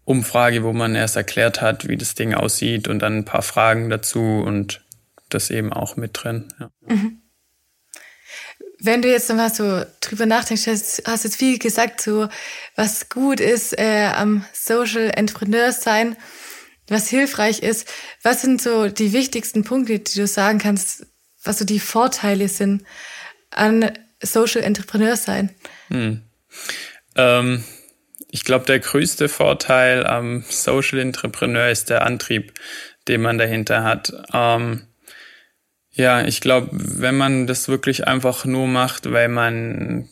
Umfrage, 0.05 0.65
wo 0.65 0.73
man 0.73 0.95
erst 0.95 1.17
erklärt 1.17 1.63
hat, 1.63 1.89
wie 1.89 1.97
das 1.97 2.15
Ding 2.15 2.35
aussieht 2.35 2.89
und 2.89 2.99
dann 2.99 3.19
ein 3.19 3.25
paar 3.25 3.43
Fragen 3.43 3.89
dazu 3.89 4.43
und 4.45 4.84
das 5.35 5.51
eben 5.51 5.73
auch 5.73 5.97
mit 5.97 6.13
drin. 6.15 6.53
Ja. 6.59 6.71
Mhm. 6.81 7.21
Wenn 8.81 9.03
du 9.03 9.11
jetzt 9.11 9.29
nochmal 9.29 9.53
so 9.53 9.83
drüber 10.01 10.27
nachdenkst, 10.27 10.67
hast, 10.67 11.03
hast 11.07 11.25
jetzt 11.25 11.37
viel 11.37 11.59
gesagt, 11.59 12.01
so 12.01 12.29
was 12.77 13.09
gut 13.09 13.41
ist 13.41 13.79
äh, 13.79 14.11
am 14.15 14.45
Social 14.53 15.11
Entrepreneur 15.15 15.73
sein 15.73 16.17
was 16.89 17.09
hilfreich 17.09 17.61
ist. 17.63 17.89
Was 18.23 18.43
sind 18.43 18.61
so 18.61 18.89
die 18.89 19.13
wichtigsten 19.13 19.65
Punkte, 19.65 19.99
die 19.99 20.19
du 20.19 20.27
sagen 20.27 20.59
kannst, 20.59 21.07
was 21.43 21.59
so 21.59 21.65
die 21.65 21.81
Vorteile 21.81 22.49
sind 22.49 22.85
an 23.51 23.91
Social 24.23 24.63
Entrepreneur 24.63 25.17
sein? 25.17 25.51
Hm. 25.89 26.23
Ähm, 27.17 27.65
ich 28.31 28.45
glaube, 28.45 28.67
der 28.67 28.81
größte 28.81 29.29
Vorteil 29.29 30.07
am 30.07 30.45
Social 30.49 30.99
Entrepreneur 30.99 31.69
ist 31.69 31.91
der 31.91 32.03
Antrieb, 32.03 32.53
den 33.09 33.23
man 33.23 33.39
dahinter 33.39 33.85
hat. 33.85 34.13
Ähm, 34.33 34.87
ja, 35.95 36.25
ich 36.25 36.41
glaube, 36.41 36.69
wenn 36.73 37.17
man 37.17 37.47
das 37.47 37.69
wirklich 37.69 38.07
einfach 38.07 38.45
nur 38.45 38.67
macht, 38.67 39.13
weil 39.13 39.29
man 39.29 40.09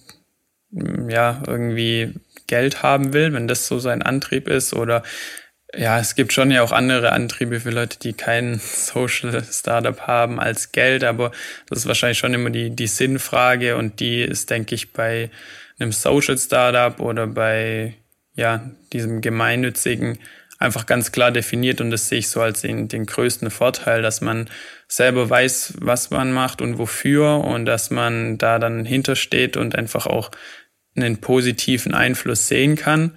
ja 0.71 1.43
irgendwie 1.47 2.15
Geld 2.47 2.83
haben 2.83 3.13
will, 3.13 3.33
wenn 3.33 3.49
das 3.49 3.67
so 3.67 3.79
sein 3.79 4.03
Antrieb 4.03 4.49
ist 4.49 4.75
oder 4.75 5.03
ja, 5.75 5.99
es 5.99 6.15
gibt 6.15 6.33
schon 6.33 6.51
ja 6.51 6.63
auch 6.63 6.73
andere 6.73 7.13
Antriebe 7.13 7.59
für 7.61 7.71
Leute, 7.71 7.99
die 7.99 8.13
kein 8.13 8.59
Social 8.63 9.43
Startup 9.45 10.01
haben 10.07 10.39
als 10.39 10.73
Geld, 10.73 11.03
aber 11.03 11.33
das 11.69 11.81
ist 11.81 11.87
wahrscheinlich 11.87 12.19
schon 12.19 12.35
immer 12.35 12.51
die, 12.51 12.71
die 12.71 12.87
Sinnfrage 12.87 13.77
und 13.77 14.01
die 14.01 14.23
ist, 14.23 14.51
denke 14.51 14.75
ich, 14.75 14.93
bei 14.93 15.31
einem 15.79 15.93
Social 15.93 16.39
Startup 16.39 17.01
oder 17.01 17.27
bei 17.27 17.95
ja, 18.35 18.71
diesem 18.93 19.21
gemeinnützigen 19.21 20.19
einfach 20.63 20.87
ganz 20.87 21.13
klar 21.13 21.31
definiert 21.31 21.81
und 21.81 21.91
das 21.91 22.09
sehe 22.09 22.21
ich 22.21 22.29
so 22.29 22.41
als 22.41 22.63
den, 22.63 22.89
den 22.89 23.07
größten 23.07 23.51
Vorteil, 23.51 24.03
dass 24.03 24.21
man 24.21 24.49
selber 24.89 25.29
weiß, 25.29 25.75
was 25.81 26.11
man 26.11 26.33
macht 26.33 26.63
und 26.63 26.79
wofür 26.79 27.45
und 27.45 27.67
dass 27.67 27.91
man 27.91 28.39
da 28.39 28.59
dann 28.59 28.85
hintersteht 28.85 29.57
und 29.57 29.77
einfach 29.77 30.07
auch 30.07 30.31
einen 30.97 31.19
positiven 31.19 31.95
Einfluss 31.95 32.49
sehen 32.49 32.77
kann 32.77 33.17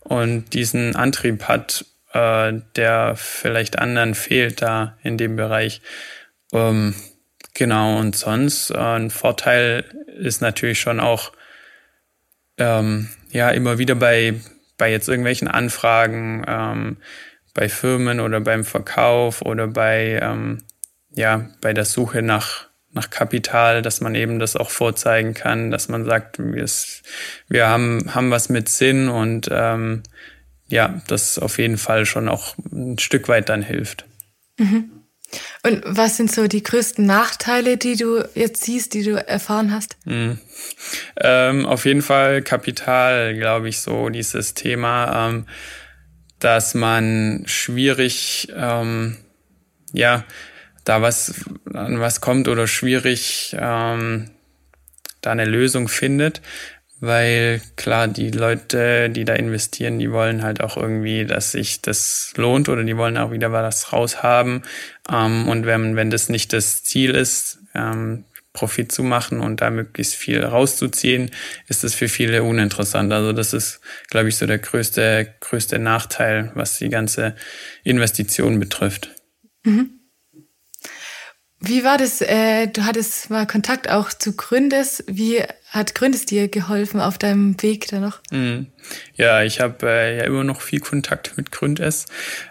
und 0.00 0.52
diesen 0.54 0.96
Antrieb 0.96 1.44
hat, 1.44 1.86
äh, 2.12 2.52
der 2.76 3.14
vielleicht 3.16 3.78
anderen 3.78 4.14
fehlt 4.14 4.62
da 4.62 4.98
in 5.02 5.16
dem 5.18 5.36
Bereich. 5.36 5.80
Ähm, 6.52 6.94
genau, 7.54 7.98
und 7.98 8.16
sonst 8.16 8.70
äh, 8.70 8.78
ein 8.78 9.10
Vorteil 9.10 9.84
ist 10.18 10.40
natürlich 10.42 10.80
schon 10.80 11.00
auch, 11.00 11.32
ähm, 12.58 13.08
ja, 13.30 13.50
immer 13.50 13.78
wieder 13.78 13.96
bei, 13.96 14.34
bei 14.76 14.90
jetzt 14.90 15.08
irgendwelchen 15.08 15.48
Anfragen, 15.48 16.44
ähm, 16.46 16.96
bei 17.54 17.68
Firmen 17.68 18.20
oder 18.20 18.40
beim 18.40 18.64
Verkauf 18.64 19.42
oder 19.42 19.68
bei, 19.68 20.18
ähm, 20.20 20.62
ja, 21.12 21.48
bei 21.60 21.72
der 21.72 21.84
Suche 21.84 22.22
nach, 22.22 22.68
nach 22.92 23.10
Kapital, 23.10 23.82
dass 23.82 24.00
man 24.00 24.14
eben 24.14 24.38
das 24.38 24.56
auch 24.56 24.70
vorzeigen 24.70 25.34
kann, 25.34 25.70
dass 25.70 25.88
man 25.88 26.04
sagt, 26.04 26.38
wir, 26.38 26.66
wir 27.48 27.68
haben, 27.68 28.14
haben 28.14 28.30
was 28.30 28.48
mit 28.48 28.68
Sinn 28.68 29.08
und 29.08 29.48
ähm, 29.52 30.02
ja, 30.66 31.00
das 31.06 31.38
auf 31.38 31.58
jeden 31.58 31.78
Fall 31.78 32.06
schon 32.06 32.28
auch 32.28 32.56
ein 32.72 32.98
Stück 32.98 33.28
weit 33.28 33.48
dann 33.48 33.62
hilft. 33.62 34.06
Mhm. 34.58 35.03
Und 35.62 35.82
was 35.84 36.16
sind 36.16 36.30
so 36.30 36.46
die 36.46 36.62
größten 36.62 37.04
Nachteile, 37.04 37.76
die 37.76 37.96
du 37.96 38.22
jetzt 38.34 38.64
siehst, 38.64 38.94
die 38.94 39.02
du 39.02 39.12
erfahren 39.12 39.72
hast? 39.72 39.96
Mhm. 40.04 40.38
Ähm, 41.20 41.66
auf 41.66 41.86
jeden 41.86 42.02
Fall 42.02 42.42
Kapital, 42.42 43.34
glaube 43.34 43.68
ich, 43.68 43.80
so 43.80 44.08
dieses 44.10 44.54
Thema, 44.54 45.28
ähm, 45.28 45.46
dass 46.38 46.74
man 46.74 47.44
schwierig, 47.46 48.48
ähm, 48.54 49.16
ja, 49.92 50.24
da 50.84 51.00
was 51.00 51.34
an 51.72 52.00
was 52.00 52.20
kommt 52.20 52.46
oder 52.46 52.66
schwierig 52.66 53.56
ähm, 53.58 54.30
da 55.22 55.30
eine 55.30 55.46
Lösung 55.46 55.88
findet 55.88 56.42
weil 57.00 57.60
klar, 57.76 58.08
die 58.08 58.30
Leute, 58.30 59.10
die 59.10 59.24
da 59.24 59.34
investieren, 59.34 59.98
die 59.98 60.10
wollen 60.10 60.42
halt 60.42 60.60
auch 60.60 60.76
irgendwie, 60.76 61.24
dass 61.24 61.52
sich 61.52 61.82
das 61.82 62.32
lohnt 62.36 62.68
oder 62.68 62.84
die 62.84 62.96
wollen 62.96 63.18
auch 63.18 63.30
wieder 63.30 63.52
was 63.52 63.92
raushaben. 63.92 64.62
Ähm, 65.10 65.48
und 65.48 65.66
wenn, 65.66 65.96
wenn 65.96 66.10
das 66.10 66.28
nicht 66.28 66.52
das 66.52 66.82
Ziel 66.84 67.10
ist, 67.14 67.58
ähm, 67.74 68.24
Profit 68.54 68.92
zu 68.92 69.02
machen 69.02 69.40
und 69.40 69.60
da 69.60 69.68
möglichst 69.68 70.14
viel 70.14 70.42
rauszuziehen, 70.42 71.32
ist 71.66 71.82
das 71.82 71.92
für 71.92 72.08
viele 72.08 72.44
uninteressant. 72.44 73.12
Also 73.12 73.32
das 73.32 73.52
ist, 73.52 73.80
glaube 74.08 74.28
ich, 74.28 74.36
so 74.36 74.46
der 74.46 74.58
größte, 74.58 75.34
größte 75.40 75.80
Nachteil, 75.80 76.52
was 76.54 76.78
die 76.78 76.88
ganze 76.88 77.34
Investition 77.82 78.60
betrifft. 78.60 79.10
Mhm. 79.64 79.93
Wie 81.60 81.82
war 81.82 81.96
das? 81.96 82.20
Äh, 82.20 82.66
du 82.66 82.84
hattest 82.84 83.30
mal 83.30 83.46
Kontakt 83.46 83.90
auch 83.90 84.10
zu 84.12 84.36
Gründes. 84.36 85.02
Wie 85.06 85.42
hat 85.70 85.94
Gründes 85.94 86.26
dir 86.26 86.48
geholfen 86.48 87.00
auf 87.00 87.16
deinem 87.16 87.60
Weg 87.62 87.88
da 87.88 88.00
noch? 88.00 88.20
Mm. 88.30 88.66
Ja, 89.14 89.42
ich 89.42 89.60
habe 89.60 89.86
äh, 89.88 90.18
ja 90.18 90.24
immer 90.24 90.44
noch 90.44 90.60
viel 90.60 90.80
Kontakt 90.80 91.36
mit 91.36 91.52
Gründes. 91.52 92.04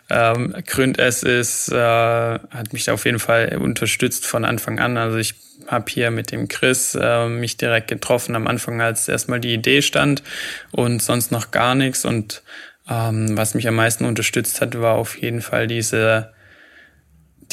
Ähm, 0.09 0.55
Gründes 0.65 1.21
ist, 1.21 1.69
äh, 1.69 1.75
hat 1.77 2.73
mich 2.73 2.89
auf 2.89 3.05
jeden 3.05 3.19
Fall 3.19 3.57
unterstützt 3.61 4.25
von 4.25 4.45
Anfang 4.45 4.79
an. 4.79 4.97
Also 4.97 5.17
ich 5.17 5.35
habe 5.67 5.85
hier 5.89 6.09
mit 6.09 6.31
dem 6.31 6.47
Chris 6.47 6.97
äh, 6.99 7.27
mich 7.27 7.57
direkt 7.57 7.89
getroffen 7.89 8.35
am 8.35 8.47
Anfang, 8.47 8.81
als 8.81 9.07
erstmal 9.07 9.39
die 9.39 9.53
Idee 9.53 9.81
stand 9.81 10.23
und 10.71 11.03
sonst 11.03 11.31
noch 11.31 11.51
gar 11.51 11.75
nichts. 11.75 12.03
Und 12.03 12.41
ähm, 12.89 13.37
was 13.37 13.53
mich 13.53 13.67
am 13.67 13.75
meisten 13.75 14.05
unterstützt 14.05 14.59
hat, 14.59 14.79
war 14.79 14.95
auf 14.95 15.17
jeden 15.17 15.41
Fall 15.41 15.67
diese 15.67 16.32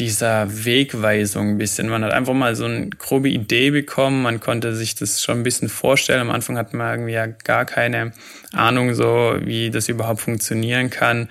dieser 0.00 0.64
Wegweisung 0.64 1.50
ein 1.50 1.58
bisschen. 1.58 1.88
Man 1.88 2.04
hat 2.04 2.12
einfach 2.12 2.32
mal 2.32 2.56
so 2.56 2.64
eine 2.64 2.88
grobe 2.88 3.28
Idee 3.28 3.70
bekommen, 3.70 4.22
man 4.22 4.40
konnte 4.40 4.74
sich 4.74 4.94
das 4.94 5.22
schon 5.22 5.40
ein 5.40 5.42
bisschen 5.42 5.68
vorstellen. 5.68 6.20
Am 6.20 6.30
Anfang 6.30 6.56
hat 6.56 6.74
man 6.74 6.90
irgendwie 6.90 7.12
ja 7.12 7.26
gar 7.26 7.66
keine 7.66 8.12
Ahnung 8.52 8.94
so, 8.94 9.36
wie 9.40 9.70
das 9.70 9.88
überhaupt 9.88 10.20
funktionieren 10.20 10.90
kann. 10.90 11.28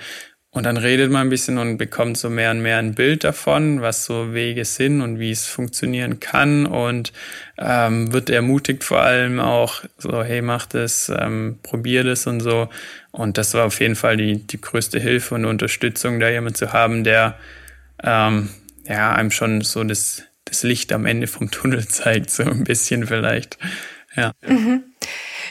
Und 0.52 0.66
dann 0.66 0.78
redet 0.78 1.12
man 1.12 1.28
ein 1.28 1.30
bisschen 1.30 1.60
und 1.60 1.78
bekommt 1.78 2.18
so 2.18 2.30
mehr 2.30 2.50
und 2.50 2.62
mehr 2.62 2.78
ein 2.80 2.96
Bild 2.96 3.24
davon, 3.24 3.82
was 3.82 4.06
so 4.06 4.34
Wege 4.34 4.66
sind 4.66 5.02
und 5.02 5.20
wie 5.20 5.30
es 5.30 5.46
funktionieren 5.46 6.20
kann 6.20 6.66
und 6.66 7.14
ähm, 7.60 8.12
wird 8.12 8.32
ermutigt 8.32 8.84
vor 8.84 9.02
allem 9.02 9.40
auch 9.40 9.84
so, 10.00 10.24
hey, 10.24 10.42
mach 10.42 10.66
das, 10.66 11.12
ähm, 11.16 11.60
probier 11.62 12.04
das 12.04 12.26
und 12.26 12.40
so. 12.40 12.68
Und 13.12 13.38
das 13.38 13.54
war 13.54 13.66
auf 13.66 13.80
jeden 13.80 13.96
Fall 13.96 14.18
die, 14.18 14.46
die 14.48 14.60
größte 14.60 15.00
Hilfe 15.00 15.36
und 15.36 15.46
Unterstützung, 15.46 16.20
da 16.20 16.30
jemand 16.30 16.58
zu 16.58 16.74
haben, 16.74 17.04
der 17.04 17.38
ähm, 18.04 18.50
ja 18.90 19.14
einem 19.14 19.32
schon 19.32 19.62
so 19.62 19.84
das, 19.84 20.24
das 20.46 20.64
Licht 20.64 20.92
am 20.92 21.06
Ende 21.06 21.28
vom 21.28 21.52
Tunnel 21.52 21.88
zeigt, 21.88 22.32
so 22.32 22.44
ein 22.44 22.66
bisschen 22.66 23.08
vielleicht. 23.08 23.58
Ja. 24.16 24.34
Mhm. 24.46 24.84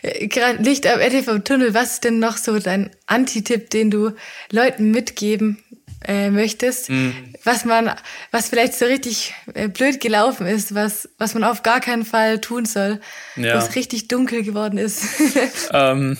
Gerade 0.02 0.62
Licht 0.62 0.86
am 0.86 1.00
Ende 1.00 1.22
vom 1.22 1.42
Tunnel, 1.44 1.74
was 1.74 1.94
ist 1.94 2.04
denn 2.04 2.18
noch 2.18 2.36
so 2.36 2.58
dein 2.58 2.90
Antitipp, 3.06 3.70
den 3.70 3.90
du 3.90 4.12
Leuten 4.50 4.90
mitgeben 4.90 5.62
äh, 6.04 6.30
möchtest? 6.30 6.90
Mhm. 6.90 7.34
Was 7.44 7.64
man, 7.64 7.92
was 8.30 8.48
vielleicht 8.48 8.74
so 8.74 8.84
richtig 8.84 9.34
äh, 9.54 9.68
blöd 9.68 10.00
gelaufen 10.00 10.46
ist, 10.46 10.74
was, 10.74 11.08
was 11.18 11.34
man 11.34 11.44
auf 11.44 11.62
gar 11.62 11.80
keinen 11.80 12.04
Fall 12.04 12.40
tun 12.40 12.64
soll, 12.64 13.00
ja. 13.36 13.54
wo 13.54 13.58
es 13.58 13.74
richtig 13.74 14.08
dunkel 14.08 14.42
geworden 14.42 14.78
ist. 14.78 15.04
ähm, 15.72 16.18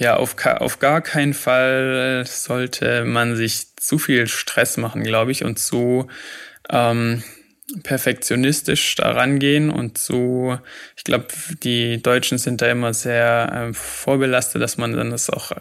ja, 0.00 0.16
auf, 0.16 0.34
auf 0.46 0.78
gar 0.78 1.02
keinen 1.02 1.34
Fall 1.34 2.24
sollte 2.26 3.04
man 3.04 3.36
sich 3.36 3.76
zu 3.76 3.98
viel 3.98 4.26
Stress 4.28 4.78
machen, 4.78 5.04
glaube 5.04 5.30
ich, 5.30 5.44
und 5.44 5.58
zu 5.58 6.08
ähm, 6.70 7.22
perfektionistisch 7.82 8.94
daran 8.96 9.38
gehen 9.38 9.70
und 9.70 9.98
so, 9.98 10.58
ich 10.96 11.04
glaube, 11.04 11.26
die 11.62 12.02
Deutschen 12.02 12.38
sind 12.38 12.62
da 12.62 12.70
immer 12.70 12.94
sehr 12.94 13.68
äh, 13.70 13.72
vorbelastet, 13.72 14.60
dass 14.60 14.76
man 14.76 14.94
dann 14.94 15.10
das 15.10 15.30
auch 15.30 15.52
äh, 15.52 15.56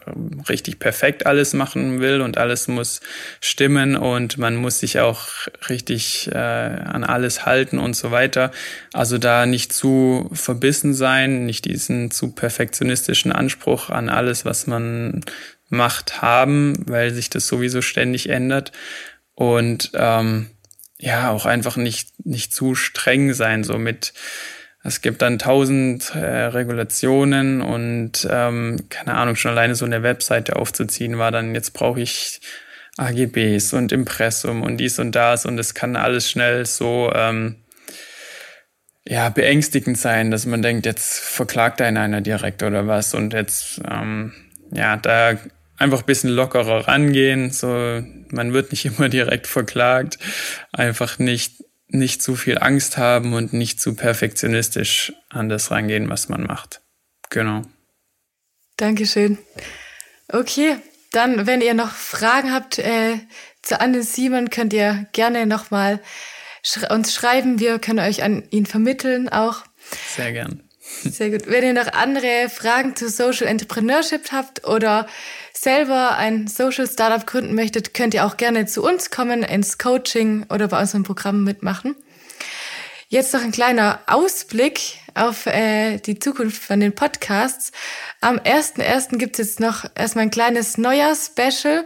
richtig 0.50 0.80
perfekt 0.80 1.26
alles 1.26 1.54
machen 1.54 2.00
will 2.00 2.22
und 2.22 2.38
alles 2.38 2.68
muss 2.68 3.02
stimmen 3.42 3.96
und 3.96 4.38
man 4.38 4.56
muss 4.56 4.80
sich 4.80 5.00
auch 5.00 5.28
richtig 5.70 6.30
äh, 6.32 6.38
an 6.38 7.04
alles 7.04 7.46
halten 7.46 7.80
und 7.80 7.96
so 7.96 8.12
weiter. 8.12 8.52
Also 8.94 9.18
da 9.18 9.46
nicht 9.46 9.72
zu 9.74 10.30
verbissen 10.34 10.94
sein, 10.94 11.46
nicht 11.46 11.66
diesen 11.66 12.12
zu 12.12 12.32
perfektionistischen 12.32 13.32
Anspruch 13.32 13.90
an 13.90 14.10
alles, 14.10 14.46
was 14.46 14.68
man 14.68 15.22
macht, 15.70 16.22
haben, 16.22 16.74
weil 16.88 17.14
sich 17.14 17.30
das 17.30 17.48
sowieso 17.48 17.82
ständig 17.82 18.30
ändert. 18.30 18.72
Und 19.36 19.92
ähm, 19.94 20.48
ja 21.00 21.32
auch 21.32 21.46
einfach 21.46 21.78
nicht, 21.78 22.26
nicht 22.26 22.54
zu 22.54 22.76
streng 22.76 23.34
sein, 23.34 23.64
so 23.64 23.78
mit, 23.78 24.14
es 24.84 25.02
gibt 25.02 25.22
dann 25.22 25.40
tausend 25.40 26.14
äh, 26.14 26.20
Regulationen 26.20 27.62
und 27.62 28.28
ähm, 28.30 28.86
keine 28.90 29.16
Ahnung, 29.16 29.36
schon 29.36 29.52
alleine 29.52 29.76
so 29.76 29.86
eine 29.86 30.04
Webseite 30.04 30.58
aufzuziehen 30.58 31.18
war 31.18 31.32
dann, 31.32 31.56
jetzt 31.56 31.74
brauche 31.74 32.02
ich 32.02 32.42
AGBs 32.98 33.74
und 33.74 33.92
Impressum 33.92 34.62
und 34.62 34.78
dies 34.78 35.00
und 35.00 35.14
das 35.14 35.46
und 35.46 35.58
es 35.58 35.74
kann 35.74 35.96
alles 35.96 36.30
schnell 36.30 36.66
so 36.66 37.12
ähm, 37.16 37.56
ja, 39.08 39.30
beängstigend 39.30 39.98
sein, 39.98 40.30
dass 40.32 40.46
man 40.46 40.62
denkt, 40.62 40.86
jetzt 40.86 41.20
verklagt 41.20 41.82
einen 41.82 41.98
einer 41.98 42.22
direkt 42.22 42.62
oder 42.62 42.88
was 42.88 43.14
und 43.14 43.34
jetzt 43.34 43.82
ähm, 43.90 44.34
ja, 44.72 44.98
da 44.98 45.38
einfach 45.80 46.02
ein 46.02 46.06
bisschen 46.06 46.30
lockerer 46.30 46.88
rangehen. 46.88 47.52
So, 47.52 47.68
man 48.30 48.54
wird 48.54 48.72
nicht 48.72 48.86
immer 48.98 49.10
direkt 49.10 49.48
verklagt. 49.48 50.20
Einfach 50.72 51.18
nicht, 51.20 51.64
nicht 51.88 52.22
zu 52.22 52.36
viel 52.36 52.60
Angst 52.60 52.98
haben 52.98 53.34
und 53.34 53.54
nicht 53.54 53.82
zu 53.82 53.96
perfektionistisch 53.96 55.14
an 55.30 55.50
das 55.50 55.72
rangehen, 55.72 56.10
was 56.10 56.30
man 56.30 56.44
macht. 56.44 56.82
Genau. 57.30 57.64
Dankeschön. 58.78 59.38
Okay, 60.32 60.78
dann, 61.12 61.48
wenn 61.48 61.62
ihr 61.62 61.74
noch 61.74 61.92
Fragen 61.92 62.54
habt 62.54 62.78
äh, 62.80 63.18
zu 63.62 63.82
Anne 63.82 64.04
Simon, 64.04 64.50
könnt 64.50 64.74
ihr 64.74 65.08
gerne 65.12 65.46
nochmal 65.46 66.00
sch 66.64 66.90
uns 66.90 67.14
schreiben. 67.14 67.60
Wir 67.60 67.80
können 67.80 68.00
euch 68.00 68.24
an 68.24 68.44
ihn 68.52 68.66
vermitteln 68.66 69.28
auch. 69.30 69.64
Sehr 70.16 70.32
gern. 70.32 70.64
Sehr 70.82 71.30
gut. 71.30 71.48
Wenn 71.48 71.64
ihr 71.64 71.74
noch 71.74 71.94
andere 71.94 72.50
Fragen 72.50 72.96
zu 72.96 73.10
Social 73.10 73.48
Entrepreneurship 73.48 74.32
habt 74.32 74.66
oder 74.66 75.08
selber 75.62 76.16
ein 76.16 76.48
Social 76.48 76.88
Startup 76.88 77.26
gründen 77.28 77.54
möchtet, 77.54 77.94
könnt 77.94 78.14
ihr 78.14 78.26
auch 78.26 78.38
gerne 78.38 78.66
zu 78.66 78.82
uns 78.82 79.12
kommen, 79.12 79.44
ins 79.44 79.78
Coaching 79.78 80.46
oder 80.50 80.70
bei 80.70 80.80
unserem 80.80 81.04
Programm 81.04 81.44
mitmachen. 81.44 81.96
Jetzt 83.10 83.34
noch 83.34 83.42
ein 83.42 83.52
kleiner 83.52 84.00
Ausblick 84.08 85.00
auf 85.16 85.48
äh, 85.48 85.98
die 85.98 86.18
Zukunft 86.18 86.64
von 86.64 86.80
den 86.80 86.94
Podcasts. 86.94 87.72
Am 88.22 88.38
1.1. 88.38 89.18
gibt 89.18 89.38
es 89.38 89.48
jetzt 89.48 89.60
noch 89.60 89.84
erstmal 89.96 90.26
ein 90.26 90.32
kleines 90.32 90.78
Neujahr-Special 90.78 91.86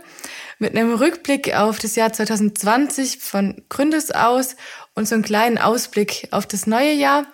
mit 0.59 0.75
einem 0.75 0.93
Rückblick 0.93 1.55
auf 1.55 1.79
das 1.79 1.95
Jahr 1.95 2.13
2020 2.13 3.19
von 3.19 3.63
Gründes 3.69 4.11
aus 4.11 4.55
und 4.93 5.07
so 5.07 5.15
einen 5.15 5.23
kleinen 5.23 5.57
Ausblick 5.57 6.27
auf 6.29 6.45
das 6.45 6.67
neue 6.67 6.93
Jahr. 6.93 7.25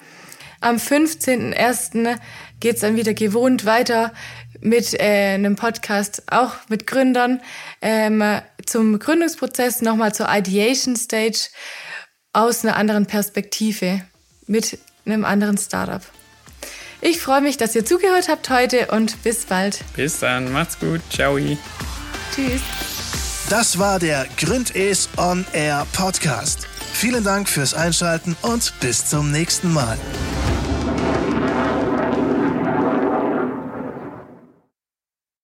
Am 0.62 0.76
15.01. 0.76 2.18
geht 2.60 2.76
es 2.76 2.82
dann 2.82 2.96
wieder 2.96 3.14
gewohnt 3.14 3.66
weiter 3.66 4.14
mit 4.62 4.94
äh, 4.94 5.34
einem 5.34 5.56
Podcast, 5.56 6.24
auch 6.32 6.54
mit 6.70 6.88
Gründern, 6.88 7.42
ähm, 7.82 8.24
zum 8.66 9.00
Gründungsprozess, 9.00 9.82
nochmal 9.82 10.14
zur 10.14 10.28
Ideation 10.30 10.96
Stage 10.96 11.50
aus 12.34 12.64
einer 12.64 12.76
anderen 12.76 13.06
Perspektive 13.06 14.02
mit 14.48 14.78
einem 15.06 15.26
anderen 15.26 15.58
Startup. 15.58 16.02
Ich 17.02 17.22
freue 17.22 17.42
mich, 17.42 17.58
dass 17.58 17.76
ihr 17.76 17.86
zugehört 17.86 18.28
habt 18.28 18.50
heute 18.50 18.88
und 18.88 19.24
bis 19.24 19.46
bald. 19.46 19.80
Bis 19.96 20.20
dann, 20.20 20.52
macht's 20.52 20.78
gut, 20.80 21.02
ciao. 21.10 21.38
Tschüss. 21.38 22.62
Das 23.50 23.80
war 23.80 24.00
der 24.00 24.28
Gründes 24.38 25.10
On 25.18 25.46
Air 25.54 25.88
Podcast. 25.94 26.68
Vielen 26.94 27.24
Dank 27.24 27.48
fürs 27.48 27.74
Einschalten 27.74 28.36
und 28.42 28.74
bis 28.80 29.06
zum 29.06 29.32
nächsten 29.32 29.74
Mal. 29.74 29.98